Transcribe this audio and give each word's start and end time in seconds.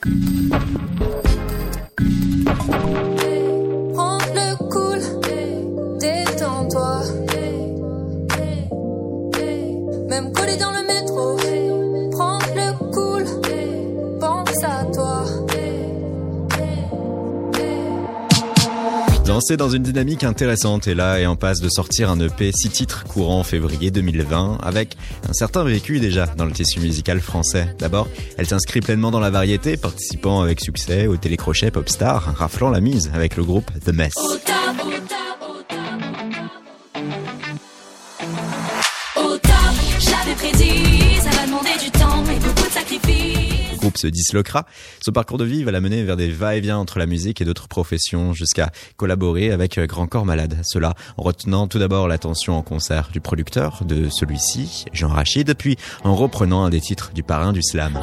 あ! 0.00 1.27
Danser 19.38 19.56
dans 19.56 19.70
une 19.70 19.84
dynamique 19.84 20.24
intéressante 20.24 20.88
et 20.88 20.96
là 20.96 21.20
est 21.20 21.26
en 21.26 21.36
passe 21.36 21.60
de 21.60 21.68
sortir 21.68 22.10
un 22.10 22.18
EP 22.18 22.50
6 22.50 22.70
titres 22.70 23.04
courant 23.04 23.38
en 23.38 23.44
février 23.44 23.92
2020 23.92 24.58
avec 24.60 24.96
un 25.28 25.32
certain 25.32 25.62
vécu 25.62 26.00
déjà 26.00 26.26
dans 26.26 26.44
le 26.44 26.50
tissu 26.50 26.80
musical 26.80 27.20
français. 27.20 27.72
D'abord, 27.78 28.08
elle 28.36 28.46
s'inscrit 28.46 28.80
pleinement 28.80 29.12
dans 29.12 29.20
la 29.20 29.30
variété, 29.30 29.76
participant 29.76 30.40
avec 30.40 30.58
succès 30.58 31.06
au 31.06 31.16
télécrochet 31.16 31.70
Popstar, 31.70 32.34
raflant 32.36 32.70
la 32.70 32.80
mise 32.80 33.12
avec 33.14 33.36
le 33.36 33.44
groupe 33.44 33.70
The 33.86 33.92
Mess. 33.92 34.14
Se 43.98 44.06
disloquera. 44.06 44.66
Son 45.00 45.12
parcours 45.12 45.38
de 45.38 45.44
vie 45.44 45.64
va 45.64 45.72
la 45.72 45.80
mener 45.80 46.02
vers 46.04 46.16
des 46.16 46.30
va-et-vient 46.30 46.78
entre 46.78 46.98
la 46.98 47.06
musique 47.06 47.40
et 47.40 47.44
d'autres 47.44 47.68
professions 47.68 48.32
jusqu'à 48.32 48.70
collaborer 48.96 49.50
avec 49.50 49.78
Grand 49.80 50.06
Corps 50.06 50.24
Malade. 50.24 50.58
Cela 50.64 50.94
en 51.16 51.22
retenant 51.22 51.66
tout 51.66 51.78
d'abord 51.78 52.08
l'attention 52.08 52.56
en 52.56 52.62
concert 52.62 53.10
du 53.12 53.20
producteur 53.20 53.84
de 53.84 54.08
celui-ci, 54.08 54.84
Jean 54.92 55.08
Rachid, 55.08 55.54
puis 55.54 55.76
en 56.04 56.14
reprenant 56.14 56.64
un 56.64 56.70
des 56.70 56.80
titres 56.80 57.12
du 57.14 57.22
parrain 57.22 57.52
du 57.52 57.62
slam. 57.62 57.98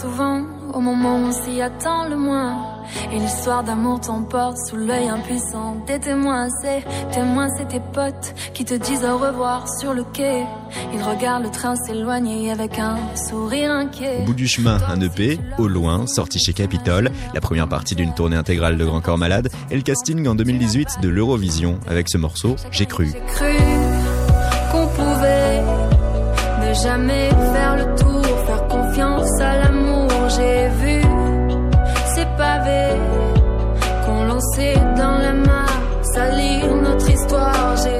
Souvent 0.00 0.44
au 0.74 0.80
moment 0.80 1.16
où 1.18 1.26
on 1.28 1.32
s'y 1.32 1.60
attend 1.60 2.08
le 2.08 2.16
moins. 2.16 2.77
Et 3.18 3.20
l'histoire 3.20 3.64
d'amour 3.64 4.00
t'emporte 4.00 4.58
sous 4.68 4.76
l'œil 4.76 5.08
impuissant 5.08 5.74
des 5.88 5.98
témoins. 5.98 6.46
C'est 6.62 6.84
témoins, 7.10 7.48
c'est 7.56 7.66
tes 7.66 7.80
potes 7.80 8.32
qui 8.54 8.64
te 8.64 8.74
disent 8.74 9.04
au 9.04 9.18
revoir 9.18 9.66
sur 9.80 9.92
le 9.92 10.04
quai. 10.04 10.44
Ils 10.94 11.02
regardent 11.02 11.42
le 11.42 11.50
train 11.50 11.74
s'éloigner 11.74 12.52
avec 12.52 12.78
un 12.78 12.96
sourire 13.16 13.72
inquiet. 13.72 14.20
Au 14.22 14.26
bout 14.26 14.34
du 14.34 14.46
chemin, 14.46 14.78
un 14.88 15.00
EP, 15.00 15.40
au 15.58 15.66
loin, 15.66 16.06
sorti 16.06 16.38
chez 16.38 16.52
Capitol, 16.52 17.10
la 17.34 17.40
première 17.40 17.68
partie 17.68 17.96
d'une 17.96 18.14
tournée 18.14 18.36
intégrale 18.36 18.78
de 18.78 18.84
Grand 18.84 19.00
Corps 19.00 19.18
Malade, 19.18 19.50
et 19.72 19.74
le 19.74 19.82
casting 19.82 20.28
en 20.28 20.36
2018 20.36 21.00
de 21.02 21.08
l'Eurovision 21.08 21.80
avec 21.88 22.08
ce 22.08 22.18
morceau, 22.18 22.54
J'ai 22.70 22.86
cru. 22.86 23.10
J'ai 23.12 23.34
cru 23.34 23.56
qu'on 24.70 24.86
pouvait 24.86 25.62
ne 26.68 26.72
jamais 26.72 27.30
faire 27.30 27.76
le 27.78 27.98
tour, 27.98 28.07
qu'on 34.38 34.87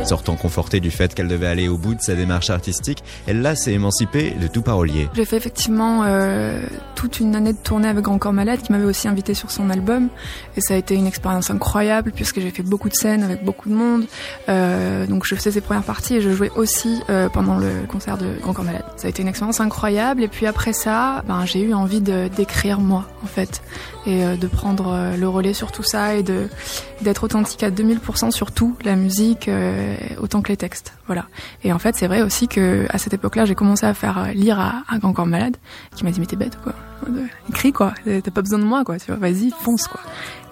Sortant 0.08 0.36
confortée 0.36 0.80
du 0.80 0.90
fait 0.90 1.14
qu'elle 1.14 1.28
devait 1.28 1.48
aller 1.48 1.68
au 1.68 1.76
bout 1.76 1.94
de 1.94 2.00
sa 2.00 2.14
démarche 2.14 2.48
artistique, 2.48 3.04
elle 3.26 3.42
là 3.42 3.54
s'est 3.54 3.74
émancipée 3.74 4.30
de 4.40 4.46
tout 4.46 4.62
parolier. 4.62 5.06
J'ai 5.12 5.26
fait 5.26 5.36
effectivement 5.36 6.02
euh, 6.06 6.62
toute 6.94 7.20
une 7.20 7.36
année 7.36 7.52
de 7.52 7.58
tournée 7.58 7.88
avec 7.88 8.04
Grand 8.04 8.16
Corps 8.16 8.32
Malade 8.32 8.62
qui 8.62 8.72
m'avait 8.72 8.86
aussi 8.86 9.06
invité 9.06 9.34
sur 9.34 9.50
son 9.50 9.68
album. 9.68 10.08
Et 10.56 10.62
ça 10.62 10.72
a 10.72 10.76
été 10.78 10.94
une 10.94 11.06
expérience 11.06 11.50
incroyable 11.50 12.12
puisque 12.12 12.40
j'ai 12.40 12.48
fait 12.48 12.62
beaucoup 12.62 12.88
de 12.88 12.94
scènes 12.94 13.22
avec 13.22 13.44
beaucoup 13.44 13.68
de 13.68 13.74
monde. 13.74 14.06
Euh, 14.48 15.06
donc 15.06 15.26
je 15.26 15.34
faisais 15.34 15.50
ses 15.50 15.60
premières 15.60 15.82
parties 15.82 16.14
et 16.14 16.20
je 16.22 16.30
jouais 16.30 16.52
aussi 16.56 17.02
euh, 17.10 17.28
pendant 17.28 17.58
le 17.58 17.68
concert 17.86 18.16
de 18.16 18.32
Grand 18.40 18.54
Corps 18.54 18.64
Malade. 18.64 18.86
Ça 18.96 19.08
a 19.08 19.10
été 19.10 19.20
une 19.20 19.28
expérience 19.28 19.60
incroyable. 19.60 20.22
Et 20.22 20.28
puis 20.28 20.46
après 20.46 20.72
ça 20.72 21.22
ben, 21.28 21.44
j'ai 21.44 21.60
eu 21.60 21.74
envie 21.74 22.00
d'écrire 22.00 22.80
moi 22.80 23.04
en 23.22 23.26
fait. 23.26 23.60
Et 24.06 24.24
de 24.38 24.46
prendre 24.46 25.12
le 25.18 25.28
relais 25.28 25.52
sur 25.52 25.70
tout 25.70 25.82
ça 25.82 26.14
et 26.14 26.22
de 26.22 26.48
d'être 27.02 27.24
authentique 27.24 27.62
à 27.62 27.70
2000% 27.70 28.30
sur 28.30 28.52
tout, 28.52 28.74
la 28.82 28.96
musique 28.96 29.50
autant 30.20 30.42
que 30.42 30.48
les 30.48 30.56
textes. 30.56 30.92
Voilà. 31.06 31.26
Et 31.64 31.72
en 31.72 31.78
fait, 31.78 31.96
c'est 31.96 32.06
vrai 32.06 32.22
aussi 32.22 32.48
que 32.48 32.86
à 32.90 32.98
cette 32.98 33.14
époque-là, 33.14 33.44
j'ai 33.44 33.54
commencé 33.54 33.86
à 33.86 33.94
faire 33.94 34.18
euh, 34.18 34.26
lire 34.32 34.58
à, 34.58 34.82
à 34.88 34.98
Grand 34.98 35.12
Corps 35.12 35.26
Malade, 35.26 35.56
qui 35.94 36.04
m'a 36.04 36.10
dit 36.10 36.20
mais 36.20 36.26
t'es 36.26 36.36
bête 36.36 36.58
quoi, 36.62 36.74
Euh, 37.08 37.26
écris 37.48 37.72
quoi, 37.72 37.94
t'as 38.04 38.30
pas 38.30 38.42
besoin 38.42 38.58
de 38.58 38.64
moi 38.64 38.84
quoi, 38.84 38.98
tu 38.98 39.06
vois, 39.10 39.16
vas-y 39.16 39.50
fonce 39.62 39.86
quoi. 39.88 40.00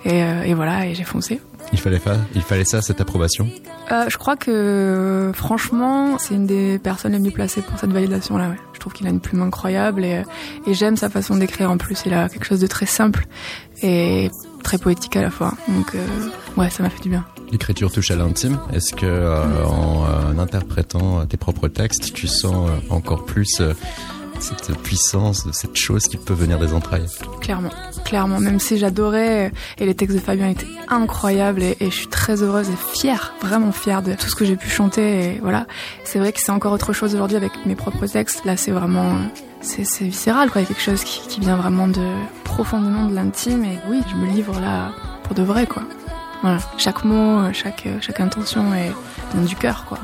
Et, 0.05 0.23
euh, 0.23 0.43
et 0.45 0.55
voilà, 0.55 0.87
et 0.87 0.95
j'ai 0.95 1.03
foncé. 1.03 1.41
Il 1.73 1.81
fallait, 1.81 1.99
pas, 1.99 2.17
il 2.37 2.43
fallait 2.43 2.65
ça, 2.65 2.81
cette 2.81 3.01
approbation? 3.01 3.49
Euh, 3.91 4.05
je 4.09 4.17
crois 4.19 4.37
que 4.37 5.33
franchement, 5.35 6.17
c'est 6.19 6.35
une 6.35 6.47
des 6.47 6.79
personnes 6.79 7.11
les 7.11 7.19
mieux 7.19 7.33
placées 7.33 7.61
pour 7.61 7.77
cette 7.81 7.91
validation-là. 7.91 8.51
Ouais. 8.51 8.57
Je 8.73 8.79
trouve 8.79 8.93
qu'il 8.93 9.07
a 9.09 9.11
une 9.11 9.19
plume 9.21 9.43
incroyable 9.43 10.05
et, 10.05 10.19
euh, 10.19 10.23
et 10.71 10.75
j'aime 10.75 10.97
sa 10.97 11.09
façon 11.11 11.37
d'écrire 11.37 11.73
en 11.73 11.77
plus. 11.77 12.05
Il 12.07 12.15
a 12.15 12.29
quelque 12.29 12.45
chose 12.47 12.61
de 12.61 12.69
très 12.69 12.87
simple 12.87 13.27
et 13.83 14.31
très 14.63 14.79
poétique 14.79 15.17
à 15.17 15.23
la 15.23 15.31
fois. 15.31 15.55
Donc 15.67 15.97
euh, 15.97 16.07
ouais, 16.57 16.71
ça 16.71 16.85
m'a 16.85 16.91
fait 16.91 17.03
du 17.03 17.09
bien. 17.09 17.25
L'écriture 17.53 17.93
touche 17.93 18.11
à 18.11 18.17
l'intime. 18.17 18.59
Est-ce 18.73 18.93
que 18.93 19.07
euh, 19.07 19.65
en 19.65 20.05
euh, 20.05 20.39
interprétant 20.39 21.25
tes 21.27 21.37
propres 21.37 21.69
textes, 21.69 22.13
tu 22.13 22.27
sens 22.27 22.69
euh, 22.69 22.95
encore 22.95 23.25
plus 23.25 23.61
euh, 23.61 23.73
cette 24.41 24.77
puissance 24.79 25.47
cette 25.53 25.77
chose 25.77 26.09
qui 26.09 26.17
peut 26.17 26.35
venir 26.35 26.59
des 26.59 26.73
entrailles? 26.73 27.07
Clairement, 27.41 27.71
clairement. 28.05 28.41
Même 28.41 28.61
si 28.61 28.79
j'adorais 28.79 29.47
euh, 29.47 29.51
et 29.79 29.87
les 29.87 29.95
textes 29.95 30.17
de 30.17 30.21
Fabien 30.21 30.49
étaient 30.49 30.67
incroyables 30.89 31.63
et, 31.63 31.77
je 31.81 31.95
suis 31.95 32.09
très 32.09 32.43
heureuse 32.43 32.69
et 32.69 32.99
fière, 32.99 33.35
vraiment 33.41 33.73
fière 33.73 34.03
de 34.03 34.15
tout 34.15 34.27
ce 34.27 34.35
que 34.35 34.45
j'ai 34.45 34.57
pu 34.57 34.69
chanter. 34.69 35.39
Voilà, 35.43 35.67
c'est 36.05 36.19
vrai 36.19 36.33
que 36.33 36.41
c'est 36.41 36.53
encore 36.53 36.73
autre 36.73 36.93
chose 36.93 37.15
aujourd'hui 37.15 37.37
avec 37.37 37.53
mes 37.65 37.77
propres 37.77 38.07
textes. 38.07 38.45
Là, 38.45 38.57
c'est 38.57 38.73
vraiment, 38.73 39.15
c'est 39.61 40.05
viscéral 40.05 40.51
quoi. 40.51 40.61
Il 40.61 40.65
y 40.65 40.67
a 40.67 40.69
quelque 40.69 40.83
chose 40.83 41.05
qui, 41.05 41.27
qui 41.29 41.41
vient 41.41 41.57
vraiment 41.57 41.89
de 41.89 42.07
profondément 42.45 43.07
de 43.07 43.15
l'intime. 43.15 43.65
Et 43.65 43.79
oui, 43.89 44.03
je 44.11 44.17
me 44.17 44.27
livre 44.27 44.61
là 44.61 44.93
pour 45.25 45.35
de 45.35 45.43
vrai 45.43 45.67
quoi. 45.67 45.83
Voilà, 46.43 46.59
chaque 46.79 47.05
mot, 47.05 47.41
euh, 47.41 47.53
chaque 47.53 47.87
euh, 47.87 47.99
chaque 48.01 48.21
intention 48.21 48.75
est 48.75 48.93
vient 49.35 49.45
du 49.45 49.57
cœur 49.57 49.85
quoi. 49.87 49.99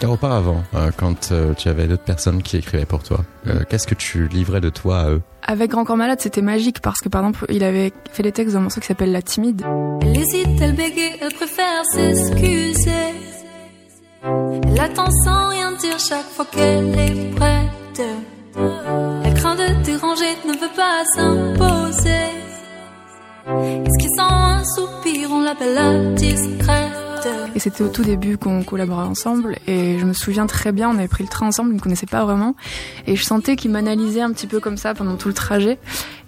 Car 0.00 0.12
auparavant, 0.12 0.64
euh, 0.74 0.90
quand 0.96 1.30
euh, 1.30 1.52
tu 1.52 1.68
avais 1.68 1.86
d'autres 1.86 2.04
personnes 2.04 2.42
qui 2.42 2.56
écrivaient 2.56 2.86
pour 2.86 3.02
toi, 3.02 3.18
euh, 3.46 3.64
qu'est-ce 3.68 3.86
que 3.86 3.94
tu 3.94 4.28
livrais 4.28 4.62
de 4.62 4.70
toi 4.70 5.00
à 5.00 5.10
eux? 5.10 5.20
Avec 5.42 5.72
Grand 5.72 5.84
Corps 5.84 5.98
Malade, 5.98 6.18
c'était 6.22 6.40
magique 6.40 6.80
parce 6.80 7.00
que 7.00 7.10
par 7.10 7.20
exemple, 7.20 7.44
il 7.50 7.62
avait 7.62 7.92
fait 8.10 8.22
les 8.22 8.32
textes 8.32 8.54
d'un 8.54 8.60
morceau 8.60 8.80
qui 8.80 8.86
s'appelle 8.86 9.12
La 9.12 9.20
Timide. 9.20 9.62
Elle 10.00 10.16
hésite, 10.16 10.58
elle 10.58 10.74
bégaye, 10.74 11.18
elle 11.20 11.34
préfère 11.34 11.84
s'excuser. 11.92 13.12
Elle 14.24 14.80
attend 14.80 15.10
sans 15.22 15.48
rien 15.50 15.72
dire 15.72 15.98
chaque 15.98 16.30
fois 16.30 16.46
qu'elle 16.50 16.98
est 16.98 17.34
prête. 17.34 18.02
Elle 18.56 19.34
craint 19.34 19.54
de 19.54 19.82
déranger, 19.84 20.34
ne 20.46 20.52
veut 20.52 20.74
pas 20.74 21.04
s'imposer. 21.14 22.08
Et 23.84 23.90
ce 23.90 23.98
qui 23.98 24.08
sent 24.16 24.49
on 25.30 25.40
l'appelle. 25.42 26.16
Et 27.54 27.58
c'était 27.58 27.82
au 27.82 27.88
tout 27.88 28.02
début 28.02 28.38
qu'on 28.38 28.62
collaborait 28.62 29.04
ensemble 29.04 29.58
et 29.66 29.98
je 29.98 30.06
me 30.06 30.14
souviens 30.14 30.46
très 30.46 30.72
bien, 30.72 30.88
on 30.88 30.96
avait 30.96 31.08
pris 31.08 31.22
le 31.22 31.28
train 31.28 31.46
ensemble, 31.46 31.70
il 31.70 31.74
me 31.74 31.80
connaissait 31.80 32.06
pas 32.06 32.24
vraiment 32.24 32.54
et 33.06 33.16
je 33.16 33.24
sentais 33.24 33.56
qu'il 33.56 33.70
m'analysait 33.70 34.22
un 34.22 34.32
petit 34.32 34.46
peu 34.46 34.60
comme 34.60 34.78
ça 34.78 34.94
pendant 34.94 35.16
tout 35.16 35.28
le 35.28 35.34
trajet 35.34 35.78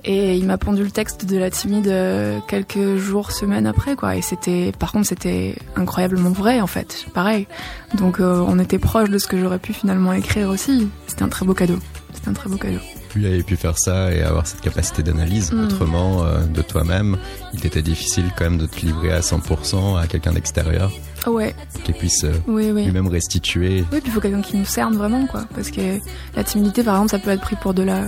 et 0.04 0.36
il 0.36 0.44
m'a 0.44 0.58
pondu 0.58 0.82
le 0.82 0.90
texte 0.90 1.24
de 1.24 1.38
la 1.38 1.50
timide 1.50 1.88
euh, 1.88 2.40
quelques 2.46 2.96
jours, 2.96 3.32
semaines 3.32 3.66
après 3.66 3.96
quoi 3.96 4.16
et 4.16 4.22
c'était 4.22 4.72
par 4.78 4.92
contre 4.92 5.06
c'était 5.06 5.54
incroyablement 5.76 6.30
vrai 6.30 6.60
en 6.60 6.66
fait, 6.66 7.06
pareil. 7.14 7.46
Donc 7.94 8.20
euh, 8.20 8.44
on 8.46 8.58
était 8.58 8.78
proche 8.78 9.08
de 9.08 9.16
ce 9.16 9.26
que 9.26 9.38
j'aurais 9.38 9.60
pu 9.60 9.72
finalement 9.72 10.12
écrire 10.12 10.50
aussi. 10.50 10.88
C'était 11.06 11.22
un 11.22 11.28
très 11.28 11.46
beau 11.46 11.54
cadeau. 11.54 11.78
C'était 12.12 12.28
un 12.28 12.34
très 12.34 12.50
beau 12.50 12.56
cadeau. 12.56 12.80
Tu 13.12 13.26
avais 13.26 13.42
pu 13.42 13.56
faire 13.56 13.78
ça 13.78 14.10
et 14.12 14.22
avoir 14.22 14.46
cette 14.46 14.60
capacité 14.62 15.02
d'analyse 15.02 15.52
Mm. 15.52 15.64
autrement 15.64 16.24
euh, 16.24 16.44
de 16.46 16.62
toi-même. 16.62 17.18
Il 17.52 17.60
t'était 17.60 17.82
difficile 17.82 18.24
quand 18.36 18.44
même 18.44 18.58
de 18.58 18.66
te 18.66 18.80
livrer 18.86 19.12
à 19.12 19.20
100% 19.20 19.96
à 20.00 20.06
quelqu'un 20.06 20.32
d'extérieur 20.32 20.90
Ouais, 21.26 21.54
qui 21.84 21.92
puisse 21.92 22.24
euh, 22.24 22.32
oui 22.48 22.70
oui. 22.72 22.84
lui-même 22.84 23.08
restituer. 23.08 23.84
Oui, 23.92 24.00
puis 24.00 24.02
il 24.06 24.10
faut 24.12 24.20
quelqu'un 24.20 24.40
qui 24.40 24.56
nous 24.56 24.64
cerne 24.64 24.96
vraiment, 24.96 25.26
quoi. 25.26 25.44
Parce 25.54 25.70
que 25.70 25.98
la 26.34 26.42
timidité, 26.42 26.82
par 26.82 26.94
exemple, 26.94 27.10
ça 27.10 27.18
peut 27.18 27.30
être 27.30 27.42
pris 27.42 27.54
pour 27.56 27.74
de 27.74 27.82
la, 27.82 28.06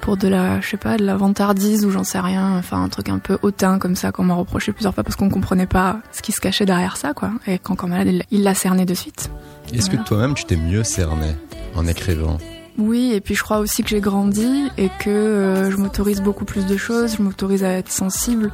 pour 0.00 0.16
de 0.16 0.26
la, 0.28 0.60
je 0.60 0.68
sais 0.70 0.76
pas, 0.76 0.96
de 0.96 1.04
la 1.04 1.16
vantardise 1.16 1.86
ou 1.86 1.90
j'en 1.92 2.02
sais 2.04 2.18
rien. 2.20 2.58
Enfin, 2.58 2.82
un 2.82 2.88
truc 2.88 3.08
un 3.08 3.18
peu 3.20 3.38
hautain 3.42 3.78
comme 3.78 3.94
ça 3.94 4.10
qu'on 4.10 4.24
m'a 4.24 4.34
reproché 4.34 4.72
plusieurs 4.72 4.92
fois 4.92 5.04
parce 5.04 5.14
qu'on 5.16 5.30
comprenait 5.30 5.66
pas 5.68 6.00
ce 6.10 6.20
qui 6.20 6.32
se 6.32 6.40
cachait 6.40 6.66
derrière 6.66 6.96
ça, 6.96 7.14
quoi. 7.14 7.30
Et 7.46 7.58
quand 7.60 7.76
quand 7.76 7.86
malade, 7.88 8.24
il- 8.32 8.42
l'a 8.42 8.54
cerné 8.54 8.84
de 8.86 8.94
suite. 8.94 9.30
Est-ce 9.72 9.88
que 9.88 9.96
toi-même 9.96 10.34
tu 10.34 10.44
t'es 10.44 10.56
mieux 10.56 10.82
cerné 10.82 11.36
en 11.76 11.86
écrivant? 11.86 12.38
Oui, 12.78 13.12
et 13.12 13.20
puis 13.20 13.34
je 13.34 13.42
crois 13.42 13.58
aussi 13.58 13.82
que 13.82 13.88
j'ai 13.90 14.00
grandi 14.00 14.70
et 14.78 14.88
que 14.98 15.10
euh, 15.10 15.70
je 15.70 15.76
m'autorise 15.76 16.22
beaucoup 16.22 16.44
plus 16.44 16.66
de 16.66 16.76
choses. 16.76 17.16
Je 17.16 17.22
m'autorise 17.22 17.64
à 17.64 17.70
être 17.70 17.90
sensible. 17.90 18.50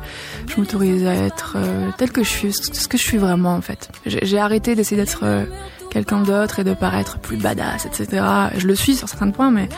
Je 0.49 0.61
m'autorise 0.61 1.07
à 1.07 1.15
être 1.15 1.55
euh, 1.57 1.91
telle 1.97 2.11
que 2.11 2.25
je 2.25 2.29
suis, 2.29 2.53
ce 2.53 2.89
que 2.89 2.99
je 2.99 3.03
suis 3.03 3.19
vraiment 3.19 3.55
en 3.55 3.61
fait. 3.61 3.91
J'ai 4.07 4.39
arrêté 4.39 4.75
d'essayer 4.75 5.01
d'être 5.01 5.21
euh, 5.23 5.45
quelqu'un 5.91 6.23
d'autre 6.23 6.61
et 6.61 6.65
de 6.65 6.75
paraître 6.75 7.19
plus 7.19 7.37
badass, 7.37 7.87
etc. 7.87 8.23
Je 8.57 8.67
le 8.67 8.75
suis 8.75 8.95
sur 8.95 9.09
certains 9.09 9.31
points, 9.31 9.51
mais 9.51 9.69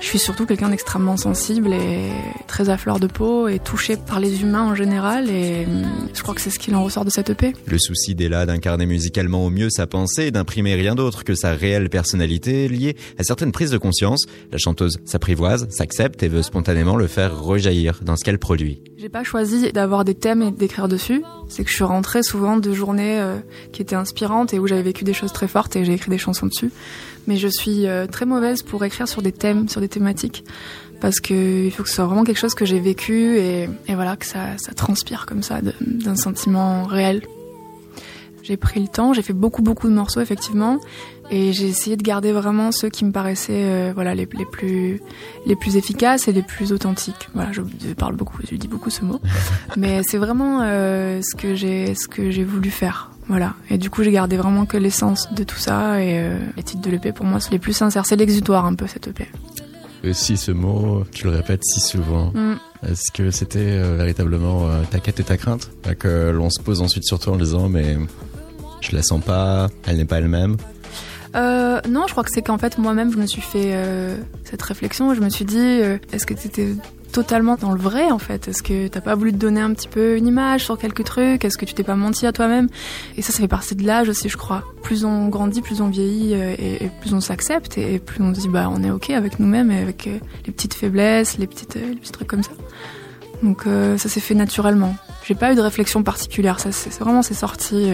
je 0.00 0.06
suis 0.06 0.18
surtout 0.18 0.46
quelqu'un 0.46 0.68
d'extrêmement 0.68 1.16
sensible 1.16 1.72
et 1.72 2.10
très 2.46 2.68
à 2.68 2.76
fleur 2.76 3.00
de 3.00 3.06
peau 3.06 3.48
et 3.48 3.58
touché 3.58 3.96
par 3.96 4.20
les 4.20 4.42
humains 4.42 4.64
en 4.64 4.74
général. 4.74 5.30
Et 5.30 5.66
hum, 5.66 5.84
je 6.14 6.22
crois 6.22 6.34
que 6.34 6.40
c'est 6.40 6.50
ce 6.50 6.58
qu'il 6.58 6.74
en 6.74 6.84
ressort 6.84 7.04
de 7.04 7.10
cette 7.10 7.30
EP. 7.30 7.54
Le 7.66 7.78
souci 7.78 8.14
d'Ella 8.14 8.46
d'incarner 8.46 8.86
musicalement 8.86 9.44
au 9.44 9.50
mieux 9.50 9.70
sa 9.70 9.86
pensée 9.86 10.26
et 10.26 10.30
d'imprimer 10.30 10.74
rien 10.74 10.94
d'autre 10.94 11.24
que 11.24 11.34
sa 11.34 11.52
réelle 11.52 11.88
personnalité 11.88 12.68
liée 12.68 12.96
à 13.18 13.24
certaines 13.24 13.52
prises 13.52 13.70
de 13.70 13.78
conscience, 13.78 14.24
la 14.52 14.58
chanteuse 14.58 14.98
s'apprivoise, 15.04 15.68
s'accepte 15.70 16.22
et 16.22 16.28
veut 16.28 16.42
spontanément 16.42 16.96
le 16.96 17.06
faire 17.06 17.38
rejaillir 17.38 18.00
dans 18.02 18.16
ce 18.16 18.24
qu'elle 18.24 18.38
produit. 18.38 18.82
J'ai 18.98 19.08
pas 19.08 19.24
choisi 19.24 19.72
d'avoir 19.72 20.04
des 20.04 20.14
thèmes 20.14 20.42
et 20.42 20.50
d'écrire 20.50 20.88
dessus. 20.88 21.22
C'est 21.48 21.64
que 21.64 21.70
je 21.70 21.74
suis 21.74 21.84
rentrée 21.84 22.22
souvent 22.22 22.56
de 22.56 22.72
journées 22.72 23.20
euh, 23.20 23.36
qui 23.72 23.82
étaient 23.82 23.96
inspirantes 23.96 24.52
et 24.52 24.58
où 24.58 24.66
j'avais 24.66 24.82
vécu 24.82 25.04
des 25.04 25.14
choses 25.14 25.32
très 25.32 25.48
fortes 25.48 25.76
et 25.76 25.84
j'ai 25.84 25.94
écrit 25.94 26.10
des 26.10 26.18
chansons 26.18 26.46
dessus. 26.46 26.70
Mais 27.26 27.36
je 27.36 27.48
suis 27.48 27.86
euh, 27.86 28.06
très 28.06 28.26
mauvaise 28.26 28.62
pour 28.62 28.84
écrire 28.84 29.08
sur 29.08 29.22
des 29.22 29.32
thèmes, 29.32 29.68
sur 29.68 29.80
des 29.80 29.88
thématiques. 29.88 30.44
Parce 31.00 31.20
qu'il 31.20 31.70
faut 31.72 31.82
que 31.82 31.88
ce 31.88 31.96
soit 31.96 32.06
vraiment 32.06 32.24
quelque 32.24 32.38
chose 32.38 32.54
que 32.54 32.64
j'ai 32.64 32.80
vécu 32.80 33.36
et, 33.38 33.68
voilà, 33.88 34.16
que 34.16 34.24
ça 34.24 34.56
transpire 34.74 35.26
comme 35.26 35.42
ça 35.42 35.60
d'un 35.80 36.16
sentiment 36.16 36.84
réel. 36.84 37.22
J'ai 38.46 38.56
pris 38.56 38.78
le 38.78 38.86
temps, 38.86 39.12
j'ai 39.12 39.22
fait 39.22 39.32
beaucoup 39.32 39.60
beaucoup 39.60 39.88
de 39.88 39.92
morceaux 39.92 40.20
effectivement, 40.20 40.78
et 41.32 41.52
j'ai 41.52 41.66
essayé 41.66 41.96
de 41.96 42.02
garder 42.02 42.30
vraiment 42.30 42.70
ceux 42.70 42.88
qui 42.88 43.04
me 43.04 43.10
paraissaient 43.10 43.64
euh, 43.64 43.92
voilà 43.92 44.14
les, 44.14 44.28
les, 44.38 44.44
plus 44.44 45.00
les 45.46 45.56
plus 45.56 45.76
efficaces 45.76 46.28
et 46.28 46.32
les 46.32 46.42
plus 46.42 46.72
authentiques. 46.72 47.28
Voilà, 47.34 47.50
je, 47.50 47.62
parle 47.94 48.14
beaucoup, 48.14 48.38
je 48.48 48.54
dis 48.54 48.68
beaucoup 48.68 48.90
ce 48.90 49.04
mot, 49.04 49.20
mais 49.76 50.02
c'est 50.04 50.18
vraiment 50.18 50.60
euh, 50.62 51.20
ce 51.22 51.34
que 51.34 51.56
j'ai 51.56 51.96
ce 51.96 52.06
que 52.06 52.30
j'ai 52.30 52.44
voulu 52.44 52.70
faire. 52.70 53.10
Voilà, 53.26 53.54
et 53.68 53.78
du 53.78 53.90
coup 53.90 54.04
j'ai 54.04 54.12
gardé 54.12 54.36
vraiment 54.36 54.64
que 54.64 54.76
l'essence 54.76 55.32
de 55.34 55.42
tout 55.42 55.58
ça 55.58 56.00
et 56.00 56.20
euh, 56.20 56.38
les 56.56 56.62
titres 56.62 56.82
de 56.82 56.90
l'EP 56.90 57.10
pour 57.10 57.26
moi 57.26 57.40
c'est 57.40 57.50
les 57.50 57.58
plus 57.58 57.72
sincères, 57.72 58.06
c'est 58.06 58.14
l'exutoire 58.14 58.64
un 58.64 58.74
peu 58.74 58.86
cette 58.86 59.08
EP. 59.08 59.26
Si 60.12 60.36
ce 60.36 60.52
mot, 60.52 61.04
tu 61.12 61.24
le 61.24 61.30
répètes 61.30 61.64
si 61.64 61.80
souvent. 61.80 62.32
Mm. 62.32 62.56
Est-ce 62.88 63.10
que 63.10 63.30
c'était 63.30 63.58
euh, 63.58 63.96
véritablement 63.96 64.68
euh, 64.68 64.82
ta 64.90 65.00
quête 65.00 65.20
et 65.20 65.24
ta 65.24 65.36
crainte? 65.36 65.70
Que 65.98 66.30
l'on 66.30 66.50
se 66.50 66.60
pose 66.62 66.82
ensuite 66.82 67.04
sur 67.04 67.18
toi 67.18 67.32
en 67.32 67.36
disant 67.36 67.68
mais 67.68 67.96
je 68.90 68.96
la 68.96 69.02
sens 69.02 69.22
pas, 69.22 69.68
elle 69.86 69.96
n'est 69.98 70.04
pas 70.04 70.18
elle-même 70.18 70.56
euh, 71.36 71.80
non, 71.88 72.04
je 72.06 72.12
crois 72.12 72.24
que 72.24 72.30
c'est 72.32 72.42
qu'en 72.42 72.58
fait 72.58 72.78
moi-même 72.78 73.12
je 73.12 73.18
me 73.18 73.26
suis 73.26 73.42
fait 73.42 73.72
euh, 73.74 74.16
cette 74.44 74.62
réflexion. 74.62 75.14
Je 75.14 75.20
me 75.20 75.28
suis 75.28 75.44
dit, 75.44 75.58
euh, 75.58 75.98
est-ce 76.12 76.24
que 76.24 76.34
tu 76.34 76.46
étais 76.46 76.68
totalement 77.12 77.56
dans 77.56 77.72
le 77.72 77.80
vrai 77.80 78.10
en 78.10 78.18
fait? 78.18 78.48
Est-ce 78.48 78.62
que 78.62 78.88
t'as 78.88 79.02
pas 79.02 79.14
voulu 79.14 79.32
te 79.32 79.36
donner 79.36 79.60
un 79.60 79.72
petit 79.74 79.88
peu 79.88 80.16
une 80.16 80.26
image 80.26 80.64
sur 80.64 80.78
quelques 80.78 81.04
trucs? 81.04 81.44
Est-ce 81.44 81.58
que 81.58 81.66
tu 81.66 81.74
t'es 81.74 81.82
pas 81.82 81.94
menti 81.94 82.26
à 82.26 82.32
toi-même? 82.32 82.68
Et 83.18 83.22
ça, 83.22 83.32
ça 83.32 83.40
fait 83.40 83.48
partie 83.48 83.74
de 83.74 83.84
l'âge 83.84 84.08
aussi, 84.08 84.30
je 84.30 84.36
crois. 84.38 84.64
Plus 84.82 85.04
on 85.04 85.28
grandit, 85.28 85.60
plus 85.60 85.82
on 85.82 85.88
vieillit 85.88 86.32
et, 86.32 86.84
et, 86.84 86.90
plus 87.00 87.12
on 87.12 87.20
s'accepte 87.20 87.76
et, 87.76 87.98
plus 87.98 88.22
on 88.22 88.34
se 88.34 88.40
dit 88.40 88.48
bah 88.48 88.70
on 88.72 88.82
est 88.82 88.90
ok 88.90 89.10
avec 89.10 89.38
nous-mêmes 89.38 89.70
et 89.70 89.80
avec 89.80 90.08
les 90.46 90.52
petites 90.52 90.74
faiblesses, 90.74 91.36
les 91.36 91.46
petites 91.46 91.74
les 91.74 91.96
petits 91.96 92.12
trucs 92.12 92.28
comme 92.28 92.42
ça. 92.42 92.52
Donc 93.42 93.64
ça 93.64 94.08
s'est 94.08 94.20
fait 94.20 94.34
naturellement. 94.34 94.94
J'ai 95.26 95.34
pas 95.34 95.52
eu 95.52 95.56
de 95.56 95.60
réflexion 95.60 96.02
particulière. 96.02 96.60
Ça, 96.60 96.72
c'est 96.72 96.98
vraiment 96.98 97.22
c'est 97.22 97.34
sorti 97.34 97.90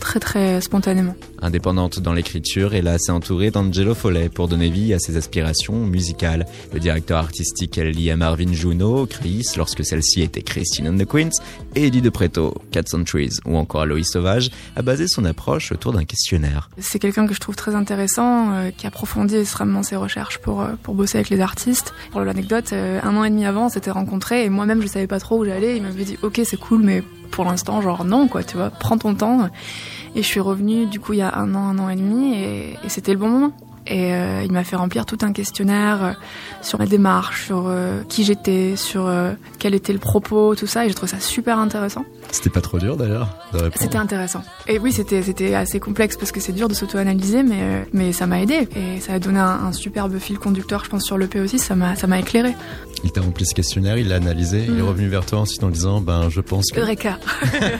très 0.00 0.20
très 0.20 0.60
spontanément. 0.60 1.14
Indépendante 1.42 2.00
dans 2.00 2.12
l'écriture, 2.12 2.74
elle 2.74 2.94
s'est 2.98 3.12
entourée 3.12 3.50
d'Angelo 3.50 3.94
Follet 3.94 4.28
pour 4.28 4.48
donner 4.48 4.70
vie 4.70 4.94
à 4.94 4.98
ses 4.98 5.16
aspirations 5.16 5.74
musicales. 5.74 6.46
Le 6.72 6.80
directeur 6.80 7.18
artistique 7.18 7.76
elle 7.78 7.90
lie 7.90 8.10
à 8.10 8.16
Marvin 8.16 8.52
Juno, 8.52 9.06
Chris, 9.06 9.46
lorsque 9.56 9.84
celle-ci 9.84 10.22
était 10.22 10.42
Christine 10.42 10.88
and 10.88 10.96
the 10.96 11.06
Queens, 11.06 11.30
et 11.74 11.86
Eddie 11.86 12.02
De 12.02 12.10
Preto, 12.10 12.54
Cats 12.70 12.94
on 12.94 13.04
Trees, 13.04 13.40
ou 13.44 13.56
encore 13.56 13.82
Aloïs 13.82 14.10
Sauvage, 14.10 14.50
a 14.76 14.82
basé 14.82 15.06
son 15.06 15.24
approche 15.24 15.72
autour 15.72 15.92
d'un 15.92 16.04
questionnaire. 16.04 16.70
C'est 16.78 16.98
quelqu'un 16.98 17.26
que 17.26 17.34
je 17.34 17.40
trouve 17.40 17.56
très 17.56 17.74
intéressant, 17.74 18.52
euh, 18.52 18.70
qui 18.70 18.86
approfondit 18.86 19.36
extrêmement 19.36 19.82
ses 19.82 19.96
recherches 19.96 20.38
pour, 20.38 20.62
euh, 20.62 20.72
pour 20.82 20.94
bosser 20.94 21.18
avec 21.18 21.30
les 21.30 21.40
artistes. 21.40 21.92
Pour 22.10 22.20
l'anecdote, 22.20 22.72
euh, 22.72 23.00
un 23.02 23.16
an 23.16 23.24
et 23.24 23.30
demi 23.30 23.44
avant, 23.44 23.66
on 23.66 23.68
s'était 23.68 23.90
rencontrés 23.90 24.44
et 24.44 24.50
moi-même 24.50 24.82
je 24.82 24.86
savais 24.86 25.06
pas 25.06 25.20
trop 25.20 25.40
où 25.40 25.44
j'allais. 25.44 25.76
Il 25.76 25.82
m'avait 25.82 26.04
dit 26.04 26.18
ok 26.22 26.40
c'est 26.44 26.58
cool 26.58 26.82
mais 26.82 27.02
pour 27.34 27.44
l'instant, 27.44 27.80
genre 27.80 28.04
non, 28.04 28.28
quoi, 28.28 28.44
tu 28.44 28.56
vois, 28.56 28.70
prends 28.70 28.96
ton 28.96 29.16
temps. 29.16 29.48
Et 30.14 30.22
je 30.22 30.26
suis 30.26 30.38
revenue, 30.38 30.86
du 30.86 31.00
coup, 31.00 31.14
il 31.14 31.18
y 31.18 31.22
a 31.22 31.36
un 31.36 31.52
an, 31.56 31.66
un 31.66 31.78
an 31.80 31.88
et 31.88 31.96
demi, 31.96 32.36
et, 32.36 32.76
c'était 32.86 33.10
le 33.10 33.18
bon 33.18 33.28
moment. 33.28 33.52
Et 33.86 34.14
euh, 34.14 34.42
il 34.44 34.52
m'a 34.52 34.64
fait 34.64 34.76
remplir 34.76 35.04
tout 35.04 35.18
un 35.22 35.32
questionnaire 35.32 36.02
euh, 36.02 36.12
sur 36.62 36.78
ma 36.78 36.86
démarche, 36.86 37.46
sur 37.46 37.64
euh, 37.66 38.02
qui 38.08 38.24
j'étais, 38.24 38.76
sur 38.76 39.10
quel 39.58 39.74
était 39.74 39.92
le 39.92 39.98
propos, 39.98 40.54
tout 40.54 40.66
ça. 40.66 40.84
Et 40.84 40.88
j'ai 40.88 40.94
trouvé 40.94 41.10
ça 41.10 41.20
super 41.20 41.58
intéressant. 41.58 42.04
C'était 42.30 42.50
pas 42.50 42.62
trop 42.62 42.78
dur 42.78 42.96
d'ailleurs 42.96 43.36
de 43.52 43.58
répondre. 43.58 43.76
C'était 43.78 43.98
intéressant. 43.98 44.42
Et 44.66 44.78
oui, 44.78 44.92
c'était 44.92 45.22
c'était 45.22 45.54
assez 45.54 45.80
complexe 45.80 46.16
parce 46.16 46.32
que 46.32 46.40
c'est 46.40 46.52
dur 46.52 46.68
de 46.68 46.74
s'auto-analyser, 46.74 47.42
mais 47.42 47.86
mais 47.92 48.12
ça 48.12 48.26
m'a 48.26 48.40
aidé 48.40 48.68
et 48.74 49.00
ça 49.00 49.12
a 49.12 49.18
donné 49.18 49.38
un, 49.38 49.66
un, 49.66 49.72
superbe 49.72 50.18
fil 50.18 50.38
conducteur, 50.38 50.84
je 50.84 50.90
pense, 50.90 51.04
sur 51.04 51.18
le 51.18 51.26
P 51.26 51.40
aussi. 51.40 51.58
Ça 51.58 51.76
m'a 51.76 51.94
ça 51.94 52.06
m'a 52.06 52.18
éclairé. 52.18 52.54
Il 53.04 53.12
t'a 53.12 53.20
rempli 53.20 53.44
ce 53.44 53.54
questionnaire, 53.54 53.98
il 53.98 54.08
l'a 54.08 54.16
analysé, 54.16 54.60
mm. 54.60 54.72
il 54.72 54.78
est 54.78 54.82
revenu 54.82 55.08
vers 55.08 55.26
toi 55.26 55.40
ensuite 55.40 55.62
en 55.62 55.68
disant 55.68 56.00
ben 56.00 56.30
je 56.30 56.40
pense 56.40 56.70
que. 56.72 56.80
Eureka. 56.80 57.18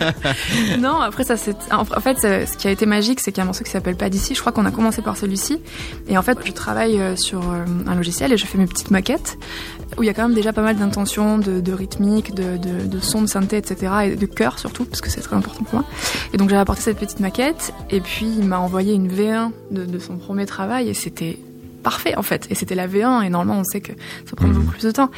non, 0.79 1.01
après 1.01 1.25
ça 1.25 1.39
c'est 1.39 1.57
en 1.73 1.85
fait 1.85 2.19
ce 2.21 2.57
qui 2.57 2.69
a 2.69 2.71
été 2.71 2.85
magique, 2.85 3.21
c'est 3.21 3.33
qu'il 3.33 3.39
y 3.39 3.41
a 3.41 3.45
un 3.45 3.47
morceau 3.47 3.65
qui 3.65 3.71
s'appelle 3.71 3.97
Pas 3.97 4.11
d'ici. 4.11 4.35
Je 4.35 4.41
crois 4.41 4.53
qu'on 4.53 4.67
a 4.67 4.71
commencé 4.71 5.01
par 5.01 5.17
celui-ci 5.17 5.59
et 6.09 6.19
en 6.19 6.23
fait 6.23 6.39
je 6.45 6.53
travaille 6.53 7.01
euh, 7.01 7.17
sur 7.17 7.41
euh, 7.51 7.65
un 7.87 7.95
logiciel 7.95 8.33
et 8.33 8.37
je 8.37 8.47
fais 8.47 8.59
mes 8.59 8.67
petites 8.67 8.91
maquettes 8.91 9.39
où 9.97 10.03
il 10.03 10.07
y 10.07 10.09
a 10.09 10.15
quand 10.15 10.23
même 10.23 10.35
déjà 10.35 10.53
pas 10.53 10.63
mal 10.63 10.77
d'intentions, 10.77 11.39
de, 11.39 11.61
de 11.61 11.73
rythmique, 11.73 12.35
de, 12.35 12.57
de, 12.57 12.87
de 12.87 13.01
son, 13.01 13.25
etc. 13.27 13.93
et 14.05 14.17
de 14.17 14.27
chœur 14.27 14.59
surtout 14.59 14.85
parce 14.85 15.01
que 15.01 15.11
c'est 15.11 15.21
très 15.21 15.37
important 15.37 15.63
pour 15.65 15.75
moi. 15.75 15.85
Et 16.33 16.37
donc 16.37 16.49
j'avais 16.51 16.63
apporté 16.63 16.83
cette 16.83 16.99
petite 16.99 17.21
maquette 17.21 17.73
et 17.91 18.01
puis 18.01 18.27
il 18.27 18.45
m'a 18.45 18.59
envoyé 18.59 18.95
une 18.95 19.09
V1 19.09 19.51
de, 19.71 19.85
de 19.85 19.99
son 19.99 20.17
premier 20.17 20.47
travail 20.47 20.89
et 20.89 20.95
c'était 20.95 21.39
parfait 21.85 22.17
en 22.17 22.23
fait. 22.23 22.49
Et 22.51 22.57
c'était 22.57 22.75
la 22.75 22.89
V1 22.89 23.23
et 23.25 23.31
normalement 23.31 23.61
on 23.61 23.65
sait 23.65 23.81
que 23.81 23.93
ça 24.25 24.35
prend 24.35 24.49
beaucoup 24.49 24.73
plus 24.73 24.83
de 24.83 24.91
temps. 24.91 25.11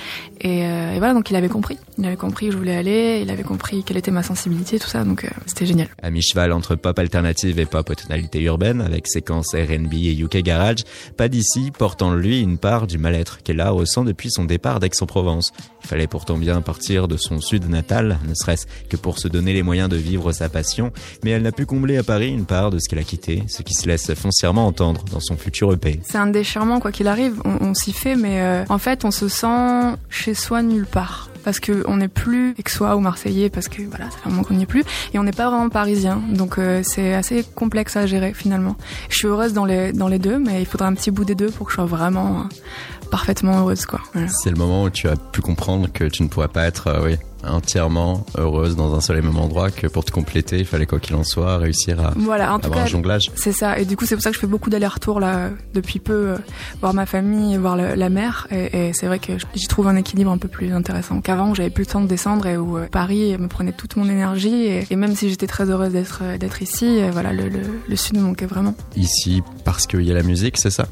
Et, 0.43 0.67
euh, 0.67 0.93
et, 0.93 0.99
voilà, 0.99 1.15
donc 1.15 1.31
il 1.31 1.37
avait 1.37 1.49
compris. 1.49 1.79
Il 1.97 2.05
avait 2.05 2.17
compris 2.17 2.51
où 2.51 2.53
je 2.53 2.59
voulais 2.59 2.77
aller, 2.77 3.21
il 3.23 3.31
avait 3.31 3.43
compris 3.43 3.83
quelle 3.85 3.97
était 3.97 4.11
ma 4.11 4.23
sensibilité, 4.23 4.79
tout 4.79 4.89
ça, 4.89 5.05
donc 5.05 5.25
euh, 5.25 5.29
c'était 5.47 5.65
génial. 5.65 5.89
À 6.03 6.11
mi-cheval 6.11 6.53
entre 6.53 6.75
pop 6.75 6.99
alternative 6.99 7.59
et 7.59 7.65
pop 7.65 7.89
aux 7.89 7.95
tonalités 7.95 8.43
urbaines, 8.43 8.83
avec 8.83 9.07
séquences 9.07 9.55
R&B 9.55 9.95
et 9.95 10.19
UK 10.19 10.39
Garage, 10.39 10.85
pas 11.17 11.29
d'ici 11.29 11.71
porte 11.71 12.03
en 12.03 12.13
lui 12.15 12.41
une 12.41 12.59
part 12.59 12.87
du 12.87 12.99
mal-être 12.99 13.43
qu'elle 13.43 13.61
a 13.61 13.71
ressent 13.71 14.05
depuis 14.05 14.31
son 14.31 14.45
départ 14.45 14.81
d'Aix-en-Provence. 14.81 15.53
Il 15.85 15.89
fallait 15.89 16.07
pourtant 16.07 16.37
bien 16.37 16.61
partir 16.61 17.09
de 17.09 17.17
son 17.17 17.41
sud 17.41 17.69
natal, 17.71 18.19
ne 18.29 18.35
serait-ce 18.35 18.67
que 18.91 18.97
pour 18.97 19.19
se 19.19 19.29
donner 19.29 19.53
les 19.53 19.63
moyens 19.63 19.89
de 19.89 19.97
vivre 19.97 20.33
sa 20.33 20.49
passion, 20.49 20.93
mais 21.25 21.31
elle 21.31 21.43
n'a 21.43 21.53
pu 21.53 21.65
combler 21.65 21.97
à 21.97 22.03
Paris 22.03 22.29
une 22.29 22.45
part 22.45 22.71
de 22.71 22.79
ce 22.79 22.89
qu'elle 22.89 22.99
a 22.99 23.05
quitté, 23.05 23.45
ce 23.47 23.63
qui 23.63 23.75
se 23.75 23.87
laisse 23.87 24.13
foncièrement 24.15 24.67
entendre 24.67 25.05
dans 25.13 25.21
son 25.21 25.37
futur 25.37 25.73
EP. 25.73 26.01
C'est 26.05 26.19
un 26.19 26.27
déchet 26.27 26.56
quoi 26.81 26.93
qu'il 26.93 27.09
arrive, 27.09 27.41
on, 27.45 27.75
s'y 27.75 27.93
fait, 27.93 28.17
mais 28.17 28.41
euh, 28.41 28.65
en 28.69 28.79
fait 28.79 29.05
on 29.05 29.11
se 29.11 29.29
sent 29.29 29.97
chez 30.09 30.35
soi 30.35 30.63
nulle 30.63 30.87
part. 30.87 31.31
Parce 31.45 31.61
que 31.61 31.85
on 31.87 31.99
n'est 31.99 32.09
plus 32.09 32.57
aixois 32.59 32.97
ou 32.97 33.01
marseillais 33.01 33.51
parce 33.51 33.69
que 33.69 33.83
voilà 33.83 34.11
ça 34.11 34.17
fait 34.19 34.27
un 34.27 34.31
moment 34.31 34.43
qu'on 34.43 34.55
n'y 34.55 34.65
est 34.65 34.67
plus. 34.67 34.83
Et 35.15 35.19
on 35.21 35.23
n'est 35.23 35.31
pas 35.31 35.49
vraiment 35.49 35.69
parisien. 35.69 36.21
Donc 36.33 36.59
euh, 36.59 36.83
c'est 36.83 37.15
assez 37.15 37.45
complexe 37.55 37.97
à 37.97 38.07
gérer 38.07 38.33
finalement. 38.35 38.75
Je 39.11 39.17
suis 39.17 39.29
heureuse 39.29 39.53
dans 39.53 39.65
les 39.65 39.93
dans 39.93 40.09
les 40.09 40.19
deux, 40.19 40.39
mais 40.39 40.61
il 40.61 40.67
faudra 40.67 40.89
un 40.89 40.95
petit 40.95 41.13
bout 41.13 41.25
des 41.25 41.37
deux 41.37 41.51
pour 41.51 41.67
que 41.67 41.73
je 41.73 41.77
sois 41.77 41.85
vraiment 41.85 42.41
euh, 42.41 43.07
parfaitement 43.13 43.61
heureuse 43.61 43.87
quoi. 43.87 44.01
C'est 44.29 44.51
le 44.51 44.57
moment 44.57 44.83
où 44.83 44.91
tu 44.91 45.09
as 45.09 45.15
pu 45.15 45.41
comprendre 45.41 45.87
que 45.93 46.05
tu 46.05 46.25
ne 46.25 46.29
pourrais 46.29 46.49
pas 46.49 46.65
être 46.65 47.01
oui 47.05 47.17
entièrement 47.45 48.25
heureuse 48.37 48.77
dans 48.77 48.95
un 48.95 49.01
seul 49.01 49.19
et 49.19 49.23
même 49.23 49.37
endroit 49.39 49.71
que 49.71 49.87
pour 49.87 50.05
te 50.05 50.11
compléter, 50.11 50.59
il 50.59 50.65
fallait 50.65 50.87
quoi 50.87 50.99
qu'il 50.99 51.15
en 51.17 51.25
soit 51.25 51.59
réussir 51.59 52.01
à 52.01 52.13
voilà, 52.17 52.53
en 52.53 52.59
avoir 52.59 52.79
cas, 52.79 52.83
un 52.83 52.87
jonglage. 52.87 53.31
C'est 53.37 53.53
ça. 53.53 53.79
Et 53.79 53.85
du 53.85 53.97
coup, 53.97 54.07
c'est 54.07 54.17
pour 54.17 54.23
ça 54.23 54.31
que 54.31 54.35
je 54.37 54.41
fais 54.41 54.47
beaucoup 54.47 54.71
d'allers-retours 54.71 55.21
là 55.21 55.51
depuis 55.75 55.99
peu, 55.99 56.13
euh, 56.31 56.37
voir 56.81 56.95
ma 56.95 57.07
famille, 57.07 57.57
voir 57.57 57.77
le, 57.77 57.95
la 57.95 58.09
mer. 58.09 58.47
Et, 58.51 58.89
et 58.89 58.93
c'est 58.95 59.07
vrai 59.07 59.19
que 59.19 59.33
j'y 59.55 59.67
trouve 59.67 59.89
un 59.89 59.97
équilibre 59.97 60.31
un 60.31 60.39
peu 60.39 60.49
plus 60.49 60.73
intéressant 60.73 61.21
qu'avant 61.21 61.51
où 61.51 61.55
j'avais 61.55 61.71
plus 61.71 61.83
le 61.83 61.91
temps 61.93 62.01
de 62.01 62.09
descendre 62.09 62.47
et 62.47 62.57
où 62.57 62.79
euh, 62.79 62.87
Paris 62.91 63.37
me 63.39 63.49
prenait 63.49 63.73
toute 63.73 63.97
mon 63.97 64.09
énergie. 64.09 64.65
Et, 64.65 64.87
et 64.91 64.97
même 64.97 65.15
si 65.15 65.29
j'étais 65.29 65.47
très 65.47 65.71
heureuse 65.71 65.93
d'être 65.93 66.23
d'être 66.39 66.63
ici, 66.63 67.01
euh, 67.01 67.11
voilà, 67.13 67.33
le, 67.33 67.49
le, 67.49 67.61
le 67.87 67.97
sud 67.97 68.17
me 68.17 68.23
manquait 68.23 68.47
vraiment. 68.47 68.75
Ici, 68.97 69.43
parce 69.65 69.87
qu'il 69.87 70.03
y 70.03 70.11
a 70.11 70.15
la 70.15 70.23
musique, 70.23 70.57
c'est 70.59 70.71
ça? 70.71 70.89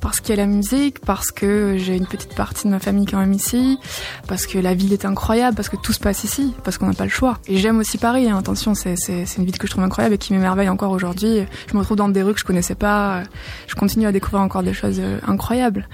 Parce 0.00 0.20
qu'il 0.20 0.30
y 0.34 0.38
a 0.38 0.42
la 0.42 0.46
musique, 0.46 1.00
parce 1.00 1.30
que 1.30 1.76
j'ai 1.78 1.96
une 1.96 2.06
petite 2.06 2.34
partie 2.34 2.66
de 2.66 2.72
ma 2.72 2.78
famille 2.78 3.06
quand 3.06 3.18
même 3.18 3.32
ici, 3.32 3.78
parce 4.26 4.46
que 4.46 4.58
la 4.58 4.74
ville 4.74 4.92
est 4.92 5.04
incroyable, 5.04 5.56
parce 5.56 5.68
que 5.68 5.76
tout 5.76 5.92
se 5.92 6.00
passe 6.00 6.24
ici, 6.24 6.54
parce 6.64 6.78
qu'on 6.78 6.86
n'a 6.86 6.94
pas 6.94 7.04
le 7.04 7.10
choix. 7.10 7.38
Et 7.46 7.58
j'aime 7.58 7.78
aussi 7.78 7.98
Paris, 7.98 8.28
hein. 8.28 8.38
attention, 8.38 8.74
c'est 8.74 8.96
une 9.36 9.44
ville 9.44 9.58
que 9.58 9.66
je 9.66 9.72
trouve 9.72 9.84
incroyable 9.84 10.14
et 10.14 10.18
qui 10.18 10.32
m'émerveille 10.32 10.68
encore 10.68 10.92
aujourd'hui. 10.92 11.44
Je 11.68 11.74
me 11.74 11.80
retrouve 11.80 11.96
dans 11.96 12.08
des 12.08 12.22
rues 12.22 12.34
que 12.34 12.40
je 12.40 12.44
connaissais 12.44 12.74
pas, 12.74 13.22
je 13.66 13.74
continue 13.74 14.06
à 14.06 14.12
découvrir 14.12 14.42
encore 14.42 14.62
des 14.62 14.74
choses 14.74 15.00
incroyables. 15.26 15.88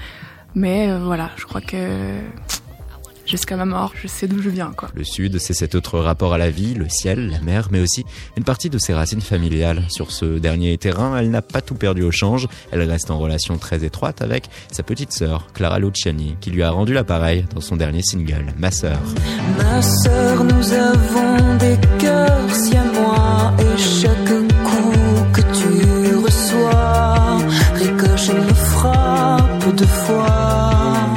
Mais 0.55 0.88
euh, 0.88 1.00
voilà, 1.03 1.31
je 1.37 1.45
crois 1.45 1.61
que 1.61 2.21
jusqu'à 3.26 3.57
ma 3.57 3.64
mort, 3.64 3.93
je 4.00 4.09
sais 4.09 4.26
d'où 4.26 4.43
je 4.43 4.50
viens. 4.50 4.73
Quoi. 4.76 4.88
Le 4.95 5.04
Sud, 5.04 5.38
c'est 5.38 5.54
cet 5.54 5.75
autre 5.75 5.99
rapport 5.99 6.35
à 6.35 6.38
la 6.38 6.50
vie, 6.50 6.75
le 6.75 6.88
ciel, 6.88 7.31
la 7.31 7.40
mer, 7.40 7.69
mais 7.71 7.81
aussi 7.81 8.04
une 8.37 8.45
partie 8.45 8.71
de 8.71 8.78
ses 8.78 8.95
racines 8.95 9.21
familiales. 9.21 9.85
Sur 9.88 10.11
ce 10.11 10.38
dernier 10.38 10.76
terrain, 10.78 11.16
elle 11.16 11.31
n'a 11.31 11.43
pas 11.43 11.61
tout 11.61 11.75
perdu 11.75 12.02
au 12.02 12.11
change. 12.11 12.49
Elle 12.73 12.83
reste 12.83 13.11
en 13.11 13.19
relation 13.19 13.59
très 13.59 13.85
étroite 13.85 14.23
avec 14.23 14.49
sa 14.71 14.83
petite 14.83 15.12
sœur, 15.12 15.49
Clara 15.54 15.78
Luciani, 15.78 16.37
qui 16.40 16.50
lui 16.50 16.62
a 16.62 16.71
rendu 16.71 16.93
l'appareil 16.93 17.45
dans 17.54 17.61
son 17.61 17.76
dernier 17.76 18.02
single, 18.02 18.47
Ma 18.59 18.71
sœur. 18.71 18.99
Ma 19.59 19.83
sœur, 19.83 20.45
nous 20.45 20.73
avons 20.73 21.57
des 21.59 21.78
cœurs, 21.99 22.54
si 22.54 22.76
à 22.76 22.85
moi, 22.85 23.54
et 23.59 23.78
chaque 23.78 24.25
coup 24.64 24.93
que 25.33 25.40
tu 25.40 26.16
reçois, 26.16 27.04
je 28.16 28.33
me 28.33 28.54
frappe 28.54 29.75
de 29.76 29.87
fois. 29.87 31.14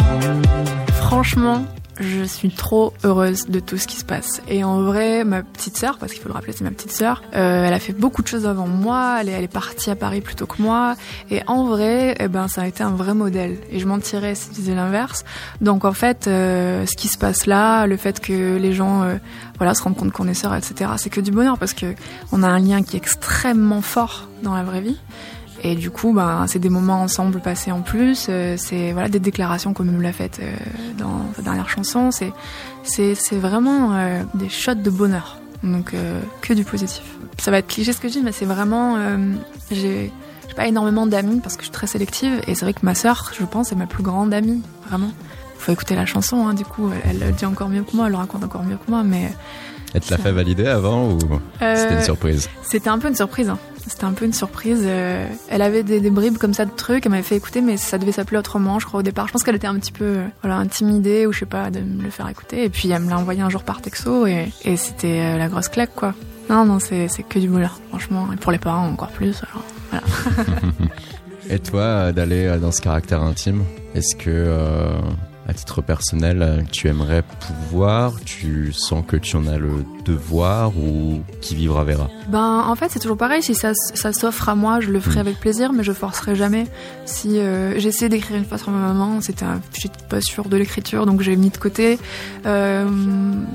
Franchement, 0.94 1.66
je 2.00 2.24
suis 2.24 2.50
trop 2.50 2.94
heureuse 3.04 3.48
de 3.48 3.60
tout 3.60 3.78
ce 3.78 3.88
qui 3.88 3.98
se 3.98 4.06
passe. 4.06 4.42
Et 4.48 4.64
en 4.64 4.82
vrai, 4.82 5.24
ma 5.24 5.44
petite 5.44 5.78
sœur, 5.78 5.98
parce 5.98 6.14
qu'il 6.14 6.22
faut 6.22 6.30
le 6.30 6.34
rappeler, 6.34 6.54
c'est 6.54 6.64
ma 6.64 6.72
petite 6.72 6.92
sœur, 6.92 7.22
euh, 7.36 7.66
elle 7.66 7.74
a 7.74 7.80
fait 7.80 7.94
beaucoup 7.94 8.22
de 8.22 8.28
choses 8.28 8.46
avant 8.46 8.68
moi, 8.68 9.18
elle 9.22 9.30
est, 9.30 9.48
partie 9.48 9.90
à 9.90 9.96
Paris 9.96 10.22
plutôt 10.22 10.46
que 10.46 10.62
moi, 10.62 10.96
et 11.32 11.42
en 11.48 11.66
vrai, 11.66 12.16
eh 12.20 12.28
ben, 12.28 12.48
ça 12.48 12.64
a 12.64 12.68
été 12.68 12.84
un 12.84 12.92
vrai 12.92 13.14
modèle. 13.14 13.58
Et 13.72 13.80
je 13.80 13.88
mentirais 13.88 14.36
si 14.36 14.50
je 14.50 14.56
disais 14.56 14.76
l'inverse. 14.76 15.24
Donc 15.62 15.86
en 15.86 15.94
fait, 15.94 16.28
euh, 16.28 16.86
ce 16.86 16.96
qui 16.96 17.08
se 17.08 17.18
passe 17.18 17.46
là, 17.46 17.88
le 17.88 17.98
fait 17.98 18.20
que 18.20 18.58
les 18.58 18.74
gens 18.74 19.04
euh, 19.04 19.16
voilà, 19.58 19.74
se 19.74 19.84
rendent 19.84 19.96
compte 19.96 20.12
qu'on 20.12 20.28
est 20.28 20.34
sœurs, 20.34 20.56
etc., 20.56 20.92
c'est 20.98 21.10
que 21.10 21.22
du 21.22 21.32
bonheur, 21.32 21.58
parce 21.58 21.74
que 21.74 21.96
on 22.32 22.44
a 22.44 22.48
un 22.48 22.60
lien 22.60 22.84
qui 22.84 22.96
est 22.96 23.00
extrêmement 23.00 23.82
fort 23.82 24.28
dans 24.44 24.54
la 24.54 24.64
vraie 24.64 24.82
vie. 24.82 24.98
Et 25.64 25.76
du 25.76 25.90
coup, 25.90 26.14
ben, 26.14 26.46
c'est 26.48 26.60
des 26.60 26.70
moments 26.70 27.02
ensemble 27.02 27.40
passés 27.40 27.72
en 27.72 27.82
plus. 27.82 28.28
Euh, 28.30 28.56
c'est 28.58 28.92
voilà 28.92 29.10
des 29.10 29.20
déclarations 29.20 29.74
comme 29.74 29.90
nous 29.90 30.02
l'a 30.02 30.14
fait 30.14 30.40
euh, 30.42 30.56
dans 30.98 31.26
sa 31.36 31.42
dernière 31.42 31.70
chanson. 31.70 32.12
C'est 32.12 32.32
c'est 32.84 33.16
c'est 33.16 33.38
vraiment 33.38 33.94
euh, 33.94 34.24
des 34.34 34.50
shots 34.50 34.76
de 34.76 34.90
bonheur. 34.90 35.40
Donc 35.64 35.96
que 36.42 36.54
du 36.54 36.64
positif. 36.64 37.02
Ça 37.40 37.50
va 37.50 37.58
être 37.58 37.68
cliché 37.68 37.92
ce 37.92 38.00
que 38.00 38.08
je 38.08 38.14
dis, 38.14 38.22
mais 38.22 38.32
c'est 38.32 38.46
vraiment 38.46 38.96
j'ai 39.72 40.14
pas 40.56 40.68
énormément 40.68 41.08
d'amis 41.08 41.40
parce 41.40 41.56
que 41.56 41.62
je 41.62 41.66
suis 41.66 41.74
très 41.74 41.88
sélective. 41.88 42.42
Et 42.46 42.54
c'est 42.54 42.64
vrai 42.64 42.74
que 42.74 42.82
ma 42.84 42.94
sœur, 42.94 43.32
je 43.38 43.44
pense, 43.44 43.72
est 43.72 43.76
ma 43.76 43.88
plus 43.88 44.04
grande 44.04 44.36
amie, 44.36 44.62
vraiment. 44.88 45.10
Faut 45.58 45.72
écouter 45.72 45.96
la 45.96 46.06
chanson, 46.06 46.48
hein, 46.48 46.54
du 46.54 46.64
coup, 46.64 46.92
elle, 47.06 47.24
elle, 47.24 47.34
dit 47.34 47.46
encore 47.46 47.70
mieux 47.70 47.82
que 47.82 47.96
moi, 47.96 48.06
elle 48.06 48.12
le 48.12 48.18
raconte 48.20 48.44
encore 48.44 48.64
mieux 48.64 48.78
que 48.78 48.90
moi, 48.90 49.02
mais. 49.04 49.34
Elle 49.96 50.02
te 50.02 50.12
l'a 50.12 50.20
fait 50.20 50.32
valider 50.32 50.68
avant 50.68 51.10
ou 51.10 51.20
c'était 51.60 51.96
une 51.96 52.04
surprise? 52.04 52.48
C'était 52.62 52.90
un 52.90 53.00
peu 53.00 53.08
une 53.08 53.16
surprise. 53.16 53.50
Hein. 53.50 53.58
C'était 53.88 54.06
un 54.06 54.14
peu 54.14 54.26
une 54.26 54.34
surprise. 54.34 54.82
Euh, 54.84 55.28
elle 55.50 55.62
avait 55.62 55.84
des, 55.84 56.10
bribes 56.10 56.38
comme 56.38 56.54
ça 56.54 56.66
de 56.66 56.72
trucs. 56.72 57.06
Elle 57.06 57.12
m'avait 57.12 57.24
fait 57.24 57.36
écouter, 57.36 57.62
mais 57.62 57.78
ça 57.78 57.98
devait 57.98 58.12
s'appeler 58.12 58.38
autrement, 58.38 58.80
je 58.80 58.86
crois, 58.86 59.00
au 59.00 59.04
départ. 59.04 59.28
Je 59.28 59.34
pense 59.34 59.44
qu'elle 59.44 59.56
était 59.56 59.68
un 59.68 59.76
petit 59.76 59.92
peu 59.92 60.06
euh, 60.06 60.26
voilà, 60.42 60.58
intimidée 60.58 61.26
ou 61.26 61.32
je 61.32 61.40
sais 61.40 61.46
pas, 61.46 61.70
de 61.72 61.80
me 61.80 62.04
le 62.04 62.10
faire 62.10 62.28
écouter. 62.28 62.66
Et 62.66 62.70
puis 62.70 62.90
elle 62.90 63.02
me 63.02 63.10
l'a 63.10 63.18
envoyé 63.18 63.42
un 63.42 63.50
jour 63.50 63.64
par 63.64 63.82
texto 63.82 64.28
et, 64.28 64.50
c'était 64.76 65.22
euh, 65.22 65.38
la 65.38 65.48
grosse 65.48 65.70
claque, 65.70 65.96
quoi. 65.96 66.14
Non, 66.50 66.66
non, 66.66 66.80
c'est 66.80 67.08
que 67.28 67.40
du 67.40 67.48
bonheur, 67.50 67.80
franchement. 67.90 68.28
Et 68.34 68.38
pour 68.38 68.52
les 68.52 68.58
parents, 68.58 68.88
encore 68.88 69.12
plus. 69.12 69.42
Et 71.50 71.60
toi, 71.60 72.12
d'aller 72.12 72.58
dans 72.60 72.72
ce 72.72 72.82
caractère 72.82 73.22
intime, 73.22 73.64
est-ce 73.96 74.16
que 74.16 75.00
à 75.48 75.54
titre 75.54 75.82
personnel, 75.82 76.66
tu 76.72 76.88
aimerais 76.88 77.24
pouvoir 77.40 78.14
Tu 78.26 78.74
sens 78.74 79.04
que 79.08 79.16
tu 79.16 79.38
en 79.38 79.48
as 79.48 79.58
le 79.58 79.86
devoir 80.04 80.78
ou 80.78 81.22
qui 81.42 81.56
vivra 81.56 81.84
verra? 81.86 82.10
Ben 82.28 82.66
en 82.68 82.76
fait 82.76 82.90
c'est 82.90 83.00
toujours 83.00 83.18
pareil. 83.18 83.42
Si 83.42 83.56
ça, 83.56 83.72
ça 83.74 84.12
s'offre 84.12 84.50
à 84.50 84.56
moi, 84.56 84.82
je 84.82 84.90
le 84.90 85.00
ferai 85.00 85.18
hmm. 85.18 85.28
avec 85.28 85.40
plaisir, 85.40 85.74
mais 85.74 85.84
je 85.84 85.94
forcerai 85.94 86.36
jamais. 86.36 86.68
Si 87.06 87.40
euh, 87.40 87.80
j'essaie 87.80 88.10
d'écrire 88.10 88.38
une 88.38 88.46
fois 88.46 88.58
sur 88.58 88.72
ma 88.72 88.80
maman, 88.80 89.22
c'était, 89.22 89.46
suis 89.72 89.90
pas 90.10 90.22
sûre 90.22 90.50
de 90.50 90.58
l'écriture, 90.58 91.06
donc 91.06 91.22
j'ai 91.22 91.36
mis 91.38 91.50
de 91.50 91.58
côté. 91.58 91.98
Euh, 92.46 92.86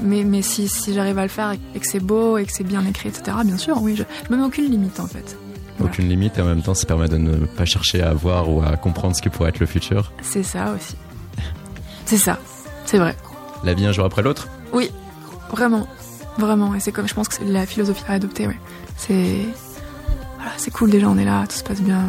mais 0.03 0.25
mais 0.25 0.41
si, 0.41 0.69
si 0.69 0.95
j'arrive 0.95 1.19
à 1.19 1.23
le 1.23 1.29
faire 1.29 1.53
et 1.75 1.79
que 1.79 1.87
c'est 1.87 2.01
beau 2.01 2.39
et 2.39 2.45
que 2.45 2.53
c'est 2.53 2.65
bien 2.65 2.85
écrit, 2.87 3.11
etc. 3.11 3.37
Bien 3.45 3.59
sûr, 3.59 3.81
oui, 3.83 3.97
je, 3.97 4.05
je 4.27 4.33
me 4.33 4.39
mets 4.39 4.47
aucune 4.47 4.71
limite 4.71 4.99
en 4.99 5.07
fait. 5.07 5.37
Aucune 5.81 6.09
limite 6.09 6.39
et 6.39 6.43
en 6.43 6.47
même 6.47 6.63
temps 6.63 6.75
ça 6.75 6.87
permet 6.87 7.09
de 7.09 7.17
ne 7.19 7.45
pas 7.45 7.65
chercher 7.65 8.03
à 8.03 8.15
voir 8.15 8.49
ou 8.49 8.63
à 8.63 8.77
comprendre 8.77 9.15
ce 9.17 9.21
qui 9.21 9.29
pourrait 9.29 9.51
être 9.51 9.61
le 9.61 9.67
futur. 9.67 10.13
C'est 10.23 10.43
ça 10.43 10.73
aussi. 10.75 10.97
C'est 12.07 12.19
ça, 12.19 12.39
c'est 12.85 12.99
vrai. 12.99 13.17
La 13.65 13.75
vie 13.75 13.87
un 13.87 13.93
jour 13.93 14.05
après 14.05 14.23
l'autre 14.23 14.49
Oui, 14.73 14.91
vraiment, 15.51 15.87
vraiment. 16.39 16.75
Et 16.75 16.81
c'est 16.81 16.93
comme 16.93 17.09
je 17.09 17.15
pense 17.15 17.29
que 17.29 17.35
c'est 17.35 17.45
la 17.45 17.67
philosophie 17.67 18.05
à 18.09 18.13
adopter, 18.13 18.47
ouais. 18.47 18.59
C'est. 18.97 19.39
Voilà, 20.37 20.53
c'est 20.57 20.73
cool 20.73 20.91
déjà, 20.91 21.09
on 21.09 21.19
est 21.19 21.25
là, 21.25 21.45
tout 21.49 21.57
se 21.57 21.65
passe 21.65 21.81
bien. 21.81 22.05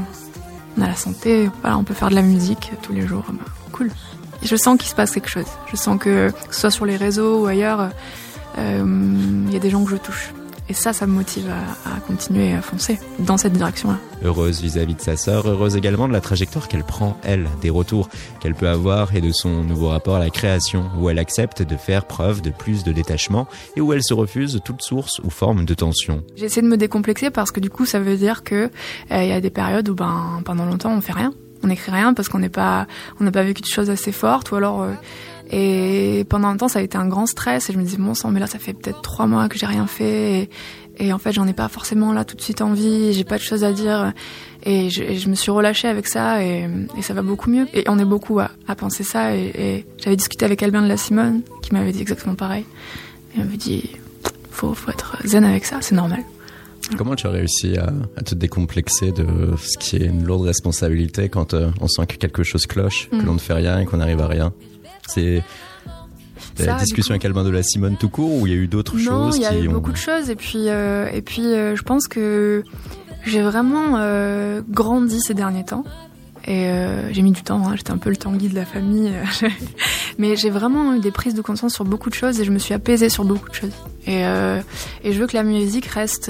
On 0.77 0.81
a 0.81 0.87
la 0.87 0.95
santé, 0.95 1.49
voilà, 1.61 1.77
on 1.77 1.83
peut 1.83 1.93
faire 1.93 2.09
de 2.09 2.15
la 2.15 2.23
musique 2.23 2.71
tous 2.81 2.93
les 2.93 3.05
jours. 3.05 3.23
Bah, 3.29 3.43
cool. 3.71 3.91
Et 4.41 4.47
je 4.47 4.55
sens 4.55 4.77
qu'il 4.77 4.89
se 4.89 4.95
passe 4.95 5.11
quelque 5.11 5.29
chose. 5.29 5.45
Je 5.71 5.75
sens 5.75 5.99
que, 5.99 6.31
que 6.31 6.55
ce 6.55 6.61
soit 6.61 6.71
sur 6.71 6.85
les 6.85 6.97
réseaux 6.97 7.43
ou 7.43 7.45
ailleurs, 7.45 7.89
euh, 8.57 8.83
il 9.47 9.53
y 9.53 9.55
a 9.55 9.59
des 9.59 9.69
gens 9.69 9.83
que 9.83 9.91
je 9.91 9.97
touche. 9.97 10.33
Et 10.69 10.73
ça, 10.73 10.93
ça 10.93 11.07
me 11.07 11.13
motive 11.13 11.49
à, 11.49 11.99
continuer 12.01 12.53
à 12.53 12.61
foncer 12.61 12.99
dans 13.19 13.37
cette 13.37 13.53
direction-là. 13.53 13.99
Heureuse 14.23 14.61
vis-à-vis 14.61 14.95
de 14.95 15.01
sa 15.01 15.17
sœur, 15.17 15.47
heureuse 15.47 15.75
également 15.75 16.07
de 16.07 16.13
la 16.13 16.21
trajectoire 16.21 16.67
qu'elle 16.67 16.83
prend, 16.83 17.17
elle, 17.23 17.47
des 17.61 17.69
retours 17.69 18.09
qu'elle 18.39 18.55
peut 18.55 18.69
avoir 18.69 19.15
et 19.15 19.21
de 19.21 19.31
son 19.31 19.63
nouveau 19.63 19.89
rapport 19.89 20.15
à 20.15 20.19
la 20.19 20.29
création, 20.29 20.89
où 20.99 21.09
elle 21.09 21.19
accepte 21.19 21.61
de 21.61 21.75
faire 21.75 22.05
preuve 22.05 22.41
de 22.41 22.49
plus 22.49 22.83
de 22.83 22.93
détachement 22.93 23.47
et 23.75 23.81
où 23.81 23.91
elle 23.91 24.03
se 24.03 24.13
refuse 24.13 24.61
toute 24.63 24.81
source 24.81 25.19
ou 25.23 25.29
forme 25.29 25.65
de 25.65 25.73
tension. 25.73 26.23
J'essaie 26.35 26.61
de 26.61 26.67
me 26.67 26.77
décomplexer 26.77 27.29
parce 27.29 27.51
que 27.51 27.59
du 27.59 27.69
coup, 27.69 27.85
ça 27.85 27.99
veut 27.99 28.15
dire 28.15 28.43
que 28.43 28.69
euh, 29.11 29.23
il 29.23 29.27
y 29.27 29.33
a 29.33 29.41
des 29.41 29.49
périodes 29.49 29.89
où 29.89 29.95
ben 29.95 30.41
pendant 30.45 30.65
longtemps 30.65 30.95
on 30.95 31.01
fait 31.01 31.13
rien, 31.13 31.33
on 31.63 31.67
n'écrit 31.67 31.91
rien 31.91 32.13
parce 32.13 32.29
qu'on 32.29 32.39
n'est 32.39 32.49
pas, 32.49 32.87
on 33.19 33.23
n'a 33.23 33.31
pas 33.31 33.43
vécu 33.43 33.61
de 33.61 33.67
choses 33.67 33.89
assez 33.89 34.11
fortes 34.11 34.51
ou 34.51 34.55
alors 34.55 34.83
euh, 34.83 34.93
et 35.51 36.25
pendant 36.29 36.47
un 36.47 36.57
temps, 36.57 36.67
ça 36.67 36.79
a 36.79 36.81
été 36.81 36.97
un 36.97 37.07
grand 37.07 37.25
stress. 37.25 37.69
Et 37.69 37.73
je 37.73 37.77
me 37.77 37.83
disais, 37.83 37.97
bon 37.97 38.13
sang, 38.13 38.31
mais 38.31 38.39
là, 38.39 38.47
ça 38.47 38.59
fait 38.59 38.73
peut-être 38.73 39.01
trois 39.01 39.27
mois 39.27 39.49
que 39.49 39.57
j'ai 39.57 39.65
rien 39.65 39.87
fait. 39.87 40.49
Et, 40.99 41.11
en 41.11 41.17
fait, 41.17 41.31
j'en 41.31 41.47
ai 41.47 41.53
pas 41.53 41.67
forcément 41.69 42.13
là 42.13 42.23
tout 42.23 42.35
de 42.35 42.41
suite 42.41 42.61
envie. 42.61 43.13
J'ai 43.13 43.23
pas 43.23 43.37
de 43.37 43.43
choses 43.43 43.63
à 43.63 43.71
dire. 43.71 44.13
Et 44.65 44.89
je, 44.89 45.29
me 45.29 45.35
suis 45.35 45.51
relâchée 45.51 45.87
avec 45.87 46.07
ça. 46.07 46.43
Et, 46.43 46.67
ça 47.01 47.13
va 47.13 47.21
beaucoup 47.21 47.49
mieux. 47.49 47.67
Et 47.73 47.83
on 47.87 47.99
est 47.99 48.05
beaucoup 48.05 48.39
à, 48.39 48.49
penser 48.75 49.03
ça. 49.03 49.35
Et, 49.35 49.85
j'avais 49.97 50.15
discuté 50.15 50.45
avec 50.45 50.63
Albin 50.63 50.81
de 50.81 50.87
la 50.87 50.97
Simone, 50.97 51.41
qui 51.61 51.73
m'avait 51.73 51.91
dit 51.91 52.01
exactement 52.01 52.35
pareil. 52.35 52.65
Et 53.33 53.39
il 53.39 53.43
m'avait 53.43 53.57
dit, 53.57 53.91
faut, 54.51 54.73
faut 54.73 54.91
être 54.91 55.17
zen 55.25 55.43
avec 55.43 55.65
ça, 55.65 55.77
c'est 55.81 55.95
normal. 55.95 56.23
Comment 56.97 57.15
tu 57.15 57.27
as 57.27 57.31
réussi 57.31 57.77
à, 57.77 58.21
te 58.23 58.35
décomplexer 58.35 59.11
de 59.11 59.25
ce 59.57 59.77
qui 59.77 59.95
est 59.95 60.05
une 60.05 60.25
lourde 60.25 60.45
responsabilité 60.45 61.29
quand 61.29 61.53
euh, 61.53 61.69
on 61.79 61.87
sent 61.87 62.05
que 62.07 62.15
quelque 62.17 62.43
chose 62.43 62.67
cloche, 62.67 63.09
que 63.09 63.15
mm. 63.15 63.25
l'on 63.25 63.33
ne 63.33 63.39
fait 63.39 63.53
rien 63.53 63.79
et 63.79 63.85
qu'on 63.85 63.97
n'arrive 63.97 64.19
à 64.19 64.27
rien? 64.27 64.53
C'est 65.07 65.43
la 66.59 66.75
discussion 66.75 67.11
avec 67.11 67.25
Albin 67.25 67.43
de 67.43 67.49
la 67.49 67.63
Simone 67.63 67.97
tout 67.97 68.09
court 68.09 68.33
ou 68.33 68.47
il 68.47 68.53
y 68.53 68.55
a 68.55 68.59
eu 68.59 68.67
d'autres 68.67 68.97
choses 68.97 69.07
Non, 69.07 69.31
il 69.31 69.41
y 69.41 69.45
a 69.45 69.57
eu 69.57 69.67
beaucoup 69.67 69.91
de 69.91 69.97
choses 69.97 70.29
et 70.29 70.35
puis 70.35 70.69
euh, 70.69 71.09
et 71.11 71.21
puis 71.21 71.45
euh, 71.45 71.75
je 71.75 71.83
pense 71.83 72.07
que 72.07 72.63
j'ai 73.25 73.41
vraiment 73.41 73.97
euh, 73.97 74.61
grandi 74.69 75.19
ces 75.19 75.33
derniers 75.33 75.65
temps 75.65 75.83
et 76.45 76.67
j'ai 77.11 77.21
mis 77.21 77.31
du 77.31 77.41
temps. 77.41 77.65
Hein, 77.65 77.77
j'étais 77.77 77.91
un 77.91 77.97
peu 77.97 78.09
le 78.09 78.17
tanguy 78.17 78.49
de 78.49 78.55
la 78.55 78.65
famille, 78.65 79.13
mais 80.17 80.35
j'ai 80.35 80.49
vraiment 80.49 80.93
eu 80.93 80.99
des 80.99 81.11
prises 81.11 81.35
de 81.35 81.41
conscience 81.41 81.73
sur 81.73 81.85
beaucoup 81.85 82.09
de 82.09 82.15
choses 82.15 82.41
et 82.41 82.43
je 82.43 82.51
me 82.51 82.59
suis 82.59 82.73
apaisée 82.73 83.07
sur 83.07 83.23
beaucoup 83.23 83.47
de 83.47 83.55
choses. 83.55 83.71
Et 84.07 84.23
et 85.05 85.13
je 85.13 85.19
veux 85.21 85.25
que 85.25 85.37
la 85.37 85.43
musique 85.43 85.85
reste 85.85 86.29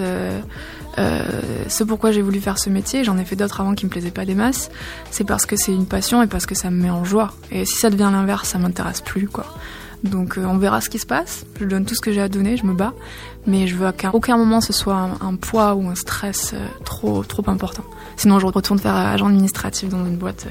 euh, 0.99 1.23
ce 1.67 1.83
pourquoi 1.83 2.11
j'ai 2.11 2.21
voulu 2.21 2.39
faire 2.39 2.59
ce 2.59 2.69
métier, 2.69 3.03
j'en 3.03 3.17
ai 3.17 3.25
fait 3.25 3.35
d'autres 3.35 3.61
avant 3.61 3.73
qui 3.73 3.85
me 3.85 3.89
plaisaient 3.89 4.11
pas 4.11 4.25
des 4.25 4.35
masses, 4.35 4.69
c'est 5.11 5.23
parce 5.23 5.45
que 5.45 5.55
c'est 5.55 5.73
une 5.73 5.85
passion 5.85 6.21
et 6.21 6.27
parce 6.27 6.45
que 6.45 6.55
ça 6.55 6.69
me 6.69 6.81
met 6.81 6.89
en 6.89 7.03
joie. 7.03 7.33
Et 7.51 7.65
si 7.65 7.75
ça 7.75 7.89
devient 7.89 8.09
l'inverse, 8.11 8.49
ça 8.49 8.59
m'intéresse 8.59 9.01
plus, 9.01 9.27
quoi. 9.27 9.45
Donc 10.03 10.37
euh, 10.37 10.45
on 10.45 10.57
verra 10.57 10.81
ce 10.81 10.89
qui 10.89 10.99
se 10.99 11.05
passe. 11.05 11.45
Je 11.59 11.65
donne 11.65 11.85
tout 11.85 11.95
ce 11.95 12.01
que 12.01 12.11
j'ai 12.11 12.21
à 12.21 12.29
donner, 12.29 12.57
je 12.57 12.65
me 12.65 12.73
bats, 12.73 12.93
mais 13.47 13.67
je 13.67 13.75
veux 13.75 13.91
qu'à 13.93 14.13
aucun 14.13 14.37
moment 14.37 14.59
ce 14.59 14.73
soit 14.73 15.09
un, 15.21 15.35
poids 15.35 15.75
ou 15.75 15.87
un 15.87 15.95
stress 15.95 16.51
euh, 16.53 16.67
trop 16.83 17.23
trop 17.23 17.43
important. 17.47 17.83
Sinon 18.17 18.37
je 18.39 18.45
retourne 18.45 18.79
faire 18.79 18.95
agent 18.95 19.27
administratif 19.27 19.89
dans 19.89 20.05
une 20.05 20.17
boîte 20.17 20.45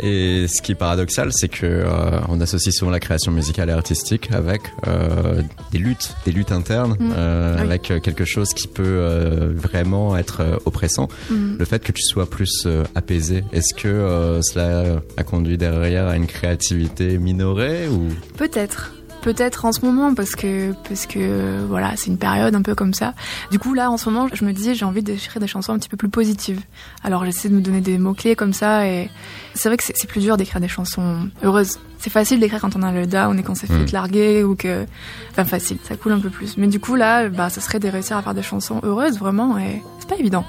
et 0.00 0.46
ce 0.48 0.62
qui 0.62 0.72
est 0.72 0.76
paradoxal, 0.76 1.30
c'est 1.32 1.48
que 1.48 1.66
euh, 1.66 2.20
on 2.28 2.40
associe 2.40 2.74
souvent 2.74 2.90
la 2.90 3.00
création 3.00 3.32
musicale 3.32 3.68
et 3.68 3.72
artistique 3.72 4.30
avec 4.32 4.62
euh, 4.86 5.42
des 5.70 5.78
luttes, 5.78 6.14
des 6.24 6.32
luttes 6.32 6.52
internes, 6.52 6.96
mm. 6.98 7.12
euh, 7.16 7.58
avec 7.58 7.82
quelque 8.02 8.24
chose 8.24 8.54
qui 8.54 8.68
peut 8.68 9.52
vraiment 9.54 10.16
être 10.16 10.60
oppressant. 10.64 11.08
Mm. 11.30 11.56
Le 11.58 11.64
fait 11.64 11.82
que 11.82 11.92
tu 11.92 12.02
sois 12.02 12.28
plus 12.28 12.66
apaisé, 12.94 13.44
est-ce 13.52 13.74
que 13.74 14.40
cela 14.42 15.02
a 15.16 15.24
conduit 15.24 15.58
derrière 15.58 16.08
à 16.08 16.16
une 16.16 16.26
créativité 16.26 17.18
minorée 17.18 17.88
ou? 17.88 18.08
Peut-être 18.36 18.92
peut-être 19.22 19.64
en 19.64 19.72
ce 19.72 19.80
moment 19.84 20.14
parce 20.14 20.34
que 20.34 20.72
parce 20.86 21.06
que 21.06 21.64
voilà 21.66 21.92
c'est 21.96 22.08
une 22.08 22.18
période 22.18 22.54
un 22.54 22.60
peu 22.60 22.74
comme 22.74 22.92
ça. 22.92 23.14
Du 23.50 23.58
coup 23.58 23.72
là 23.72 23.90
en 23.90 23.96
ce 23.96 24.10
moment 24.10 24.28
je 24.32 24.44
me 24.44 24.52
disais 24.52 24.74
j'ai 24.74 24.84
envie 24.84 25.02
d'écrire 25.02 25.40
des 25.40 25.46
chansons 25.46 25.72
un 25.72 25.78
petit 25.78 25.88
peu 25.88 25.96
plus 25.96 26.08
positives. 26.08 26.60
Alors 27.02 27.24
j'essaie 27.24 27.48
de 27.48 27.54
me 27.54 27.60
donner 27.60 27.80
des 27.80 27.96
mots 27.98 28.14
clés 28.14 28.36
comme 28.36 28.52
ça 28.52 28.86
et 28.86 29.08
c'est 29.54 29.68
vrai 29.68 29.78
que 29.78 29.84
c'est 29.84 30.06
plus 30.06 30.20
dur 30.20 30.36
d'écrire 30.36 30.60
des 30.60 30.68
chansons 30.68 31.30
heureuses. 31.42 31.78
C'est 31.98 32.10
facile 32.10 32.40
d'écrire 32.40 32.60
quand 32.60 32.74
on 32.76 32.82
a 32.82 32.92
le 32.92 33.06
down 33.06 33.38
et 33.38 33.42
qu'on 33.42 33.54
s'est 33.54 33.68
fait 33.68 33.74
mm. 33.74 33.92
larguer 33.92 34.44
ou 34.44 34.56
que 34.56 34.84
enfin 35.30 35.44
facile 35.44 35.78
ça 35.84 35.96
coule 35.96 36.12
un 36.12 36.20
peu 36.20 36.30
plus. 36.30 36.56
Mais 36.58 36.66
du 36.66 36.80
coup 36.80 36.96
là 36.96 37.28
bah 37.28 37.48
ça 37.48 37.60
serait 37.60 37.78
de 37.78 37.88
réussir 37.88 38.16
à 38.16 38.22
faire 38.22 38.34
des 38.34 38.42
chansons 38.42 38.80
heureuses 38.82 39.18
vraiment 39.18 39.56
et 39.56 39.82
c'est 40.00 40.08
pas 40.08 40.16
évident. 40.16 40.44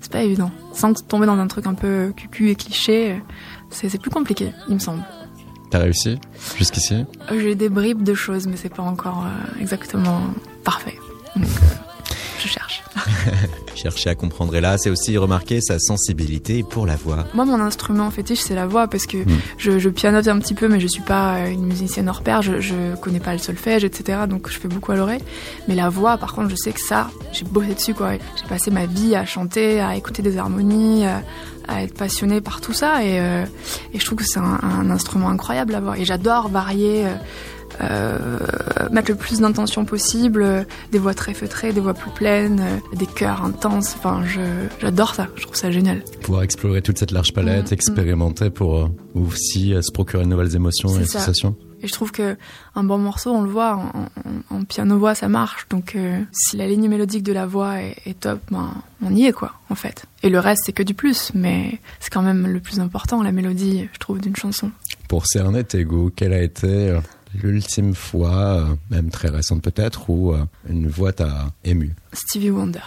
C'est 0.00 0.12
pas 0.12 0.22
évident. 0.22 0.50
Sans 0.72 0.94
tomber 0.94 1.26
dans 1.26 1.38
un 1.38 1.46
truc 1.46 1.66
un 1.66 1.74
peu 1.74 2.12
cucu 2.16 2.50
et 2.50 2.54
cliché 2.56 3.22
c'est 3.70 4.00
plus 4.00 4.10
compliqué 4.10 4.52
il 4.68 4.74
me 4.76 4.80
semble 4.80 5.02
T'as 5.70 5.80
réussi 5.80 6.18
jusqu'ici? 6.56 7.04
J'ai 7.30 7.54
des 7.54 7.68
bribes 7.68 8.02
de 8.02 8.14
choses, 8.14 8.46
mais 8.46 8.56
c'est 8.56 8.74
pas 8.74 8.82
encore 8.82 9.24
euh, 9.26 9.60
exactement 9.60 10.22
parfait. 10.64 10.96
Donc, 11.36 11.44
euh, 11.44 12.14
je 12.38 12.48
cherche. 12.48 12.82
cherché 13.78 14.10
à 14.10 14.14
comprendre. 14.14 14.54
Et 14.54 14.60
là, 14.60 14.76
c'est 14.78 14.90
aussi 14.90 15.16
remarquer 15.16 15.60
sa 15.60 15.78
sensibilité 15.78 16.62
pour 16.62 16.86
la 16.86 16.96
voix. 16.96 17.24
Moi, 17.34 17.44
mon 17.44 17.60
instrument 17.60 18.10
fétiche, 18.10 18.40
c'est 18.40 18.54
la 18.54 18.66
voix 18.66 18.88
parce 18.88 19.06
que 19.06 19.18
hmm. 19.18 19.38
je, 19.56 19.78
je, 19.78 19.88
pianote 19.88 20.28
un 20.28 20.38
petit 20.38 20.54
peu, 20.54 20.68
mais 20.68 20.80
je 20.80 20.86
suis 20.86 21.02
pas 21.02 21.48
une 21.48 21.64
musicienne 21.64 22.08
hors 22.08 22.22
pair. 22.22 22.42
Je, 22.42 22.60
je 22.60 22.96
connais 23.00 23.20
pas 23.20 23.32
le 23.32 23.38
solfège, 23.38 23.84
etc. 23.84 24.20
Donc, 24.28 24.48
je 24.50 24.58
fais 24.58 24.68
beaucoup 24.68 24.92
à 24.92 24.96
l'oreille. 24.96 25.22
Mais 25.68 25.74
la 25.74 25.88
voix, 25.88 26.18
par 26.18 26.34
contre, 26.34 26.50
je 26.50 26.56
sais 26.56 26.72
que 26.72 26.80
ça, 26.80 27.10
j'ai 27.32 27.44
bossé 27.44 27.74
dessus, 27.74 27.94
quoi. 27.94 28.12
J'ai 28.12 28.48
passé 28.48 28.70
ma 28.70 28.86
vie 28.86 29.14
à 29.14 29.24
chanter, 29.24 29.80
à 29.80 29.96
écouter 29.96 30.22
des 30.22 30.36
harmonies, 30.38 31.06
à, 31.06 31.22
être 31.82 31.94
passionnée 31.94 32.40
par 32.40 32.60
tout 32.60 32.72
ça. 32.72 33.04
Et, 33.04 33.20
euh, 33.20 33.44
et 33.92 33.98
je 33.98 34.04
trouve 34.04 34.18
que 34.18 34.24
c'est 34.24 34.40
un, 34.40 34.58
un, 34.62 34.90
instrument 34.90 35.28
incroyable 35.28 35.74
à 35.74 35.80
voir. 35.80 35.96
Et 35.96 36.04
j'adore 36.04 36.48
varier. 36.48 37.06
Euh, 37.06 37.08
euh, 37.08 37.16
mettre 38.90 39.10
le 39.10 39.16
plus 39.16 39.40
d'intention 39.40 39.84
possible, 39.84 40.42
euh, 40.42 40.64
des 40.92 40.98
voix 40.98 41.14
très 41.14 41.34
feutrées, 41.34 41.72
des 41.72 41.80
voix 41.80 41.94
plus 41.94 42.10
pleines, 42.10 42.60
euh, 42.60 42.96
des 42.96 43.06
chœurs 43.06 43.44
intenses. 43.44 43.94
Enfin, 43.96 44.22
j'adore 44.80 45.14
ça. 45.14 45.28
Je 45.36 45.42
trouve 45.42 45.56
ça 45.56 45.70
génial. 45.70 46.02
Pouvoir 46.22 46.42
explorer 46.42 46.82
toute 46.82 46.98
cette 46.98 47.10
large 47.10 47.32
palette, 47.32 47.66
mm, 47.66 47.70
mm. 47.70 47.74
expérimenter 47.74 48.50
pour 48.50 48.90
aussi 49.14 49.74
se 49.80 49.92
procurer 49.92 50.24
de 50.24 50.28
nouvelles 50.28 50.54
émotions 50.54 50.88
et 50.98 51.06
sensations. 51.06 51.56
Et 51.80 51.86
je 51.86 51.92
trouve 51.92 52.10
que 52.10 52.36
un 52.74 52.82
bon 52.82 52.98
morceau, 52.98 53.30
on 53.30 53.42
le 53.42 53.48
voit, 53.48 53.78
en, 54.50 54.64
piano-voix, 54.64 55.14
ça 55.14 55.28
marche. 55.28 55.68
Donc, 55.70 55.96
si 56.32 56.56
la 56.56 56.66
ligne 56.66 56.88
mélodique 56.88 57.22
de 57.22 57.32
la 57.32 57.46
voix 57.46 57.80
est, 57.80 58.18
top, 58.18 58.40
ben, 58.50 58.72
on 59.00 59.14
y 59.14 59.26
est, 59.26 59.32
quoi, 59.32 59.52
en 59.70 59.76
fait. 59.76 60.04
Et 60.24 60.28
le 60.28 60.40
reste, 60.40 60.62
c'est 60.66 60.72
que 60.72 60.82
du 60.82 60.94
plus, 60.94 61.30
mais 61.34 61.78
c'est 62.00 62.10
quand 62.10 62.22
même 62.22 62.48
le 62.48 62.58
plus 62.58 62.80
important, 62.80 63.22
la 63.22 63.30
mélodie, 63.30 63.88
je 63.92 63.98
trouve, 64.00 64.20
d'une 64.20 64.34
chanson. 64.34 64.72
Pour 65.06 65.28
cerner 65.28 65.62
tes 65.62 65.84
goûts, 65.84 66.10
quelle 66.14 66.32
a 66.32 66.42
été 66.42 66.98
l'ultime 67.34 67.94
fois, 67.94 68.36
euh, 68.36 68.64
même 68.90 69.10
très 69.10 69.28
récente 69.28 69.62
peut-être, 69.62 70.08
où 70.10 70.32
euh, 70.32 70.44
une 70.68 70.88
voix 70.88 71.12
t'a 71.12 71.52
ému 71.64 71.94
Stevie 72.12 72.50
Wonder. 72.50 72.80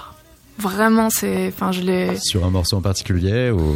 Vraiment, 0.57 1.09
c'est. 1.09 1.47
Enfin, 1.47 1.71
je 1.71 1.81
l'ai. 1.81 2.17
Sur 2.17 2.45
un 2.45 2.49
morceau 2.49 2.77
en 2.77 2.81
particulier 2.81 3.51
ou 3.51 3.75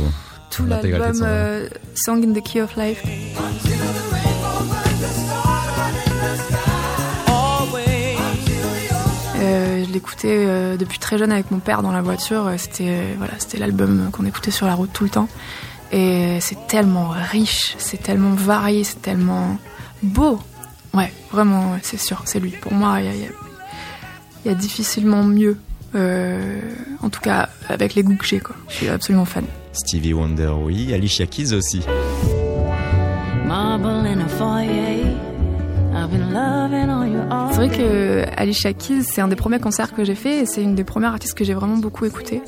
Tout 0.52 0.66
l'album 0.66 1.22
euh, 1.22 1.68
Song 1.96 2.24
in 2.24 2.34
the 2.34 2.44
Key 2.44 2.62
of 2.62 2.76
Life. 2.76 3.04
je 9.78 9.92
l'écoutais 9.92 10.78
depuis 10.78 11.00
très 11.00 11.18
jeune 11.18 11.32
avec 11.32 11.52
mon 11.52 11.60
père 11.60 11.82
dans 11.82 11.92
la 11.92 12.02
voiture. 12.02 12.50
C'était 12.58 13.14
voilà, 13.18 13.34
c'était 13.38 13.58
l'album 13.58 14.10
qu'on 14.12 14.26
écoutait 14.26 14.52
sur 14.52 14.66
la 14.66 14.74
route 14.74 14.92
tout 14.92 15.04
le 15.04 15.10
temps. 15.10 15.30
Et 15.92 16.40
c'est 16.42 16.68
tellement 16.68 17.10
riche, 17.10 17.76
c'est 17.78 18.02
tellement 18.02 18.34
varié, 18.34 18.84
c'est 18.84 19.02
tellement 19.02 19.58
beau. 20.02 20.40
Ouais, 20.96 21.12
vraiment, 21.32 21.78
c'est 21.82 22.00
sûr, 22.00 22.22
c'est 22.26 22.40
lui. 22.40 22.52
Pour 22.52 22.74
moi, 22.74 23.00
il 23.02 23.30
y, 24.46 24.50
a, 24.50 24.54
difficilement 24.54 25.24
mieux. 25.24 25.58
Euh, 25.94 26.60
en 27.02 27.10
tout 27.10 27.22
cas, 27.22 27.50
avec 27.70 27.96
les 27.96 28.04
goûts 28.04 28.16
que 28.16 28.26
j'ai, 28.26 28.40
quoi. 28.40 28.56
Je 28.70 28.76
suis 28.76 28.90
absolument 28.90 29.26
fan. 29.26 29.46
Stevie 29.74 30.14
Wonder, 30.14 30.54
oui. 30.58 30.94
Alicia 30.94 31.26
Keys 31.26 31.54
aussi. 31.54 31.82
C'est 37.52 37.56
vrai 37.56 37.70
que 37.70 38.26
Alicia 38.38 38.74
Keys, 38.74 39.04
c'est 39.04 39.22
un 39.22 39.28
des 39.28 39.36
premiers 39.36 39.60
concerts 39.60 39.94
que 39.94 40.04
j'ai 40.04 40.16
fait 40.16 40.42
et 40.42 40.46
c'est 40.46 40.62
une 40.62 40.76
des 40.76 40.84
premières 40.84 41.12
artistes 41.12 41.38
que 41.38 41.44
j'ai 41.44 41.54
vraiment 41.54 41.78
beaucoup 41.78 42.06
écouté. 42.06 42.42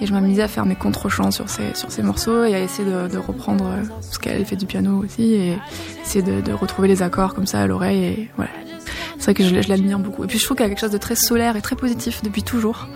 Et 0.00 0.06
je 0.06 0.12
m'amusais 0.12 0.42
à 0.42 0.48
faire 0.48 0.66
mes 0.66 0.74
contre-chants 0.74 1.30
sur 1.30 1.48
ces, 1.48 1.74
sur 1.74 1.90
ces 1.90 2.02
morceaux 2.02 2.44
et 2.44 2.54
à 2.54 2.60
essayer 2.60 2.88
de, 2.88 3.18
reprendre 3.18 3.64
ce 4.00 4.18
qu'elle 4.18 4.44
fait 4.44 4.56
du 4.56 4.66
piano 4.66 5.02
aussi 5.04 5.34
et 5.34 5.58
essayer 6.04 6.22
de, 6.22 6.52
retrouver 6.52 6.88
les 6.88 7.02
accords 7.02 7.34
comme 7.34 7.46
ça 7.46 7.60
à 7.60 7.66
l'oreille. 7.66 8.28
C'est 9.18 9.24
vrai 9.24 9.34
que 9.34 9.44
je, 9.44 9.68
l'admire 9.68 9.98
beaucoup. 9.98 10.24
Et 10.24 10.26
puis 10.26 10.38
je 10.38 10.44
trouve 10.44 10.56
qu'elle 10.56 10.66
a 10.66 10.68
quelque 10.68 10.80
chose 10.80 10.90
de 10.90 10.98
très 10.98 11.14
solaire 11.14 11.56
et 11.56 11.62
très 11.62 11.76
positif 11.76 12.22
depuis 12.22 12.42
toujours 12.42 12.88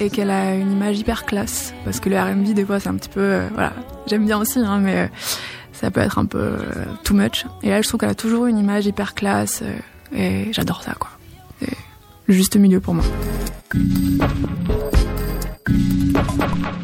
et 0.00 0.10
qu'elle 0.10 0.30
a 0.30 0.54
une 0.54 0.72
image 0.72 0.98
hyper 0.98 1.24
classe 1.24 1.74
parce 1.84 2.00
que 2.00 2.08
le 2.08 2.18
R&B 2.18 2.54
des 2.54 2.64
fois 2.64 2.80
c'est 2.80 2.88
un 2.88 2.94
petit 2.94 3.08
peu 3.08 3.20
euh, 3.20 3.48
voilà 3.52 3.72
j'aime 4.06 4.24
bien 4.24 4.38
aussi 4.38 4.58
hein, 4.58 4.78
mais 4.78 4.96
euh, 4.96 5.06
ça 5.72 5.90
peut 5.90 6.00
être 6.00 6.18
un 6.18 6.24
peu 6.24 6.38
euh, 6.38 6.84
too 7.04 7.14
much 7.14 7.44
et 7.62 7.70
là 7.70 7.82
je 7.82 7.88
trouve 7.88 8.00
qu'elle 8.00 8.10
a 8.10 8.14
toujours 8.14 8.46
une 8.46 8.58
image 8.58 8.86
hyper 8.86 9.14
classe 9.14 9.62
et 10.14 10.52
j'adore 10.52 10.82
ça 10.82 10.94
quoi 10.98 11.10
c'est 11.60 11.76
le 12.26 12.34
juste 12.34 12.56
milieu 12.56 12.80
pour 12.80 12.94
moi 12.94 13.04
Thank 16.22 16.74
you. 16.74 16.79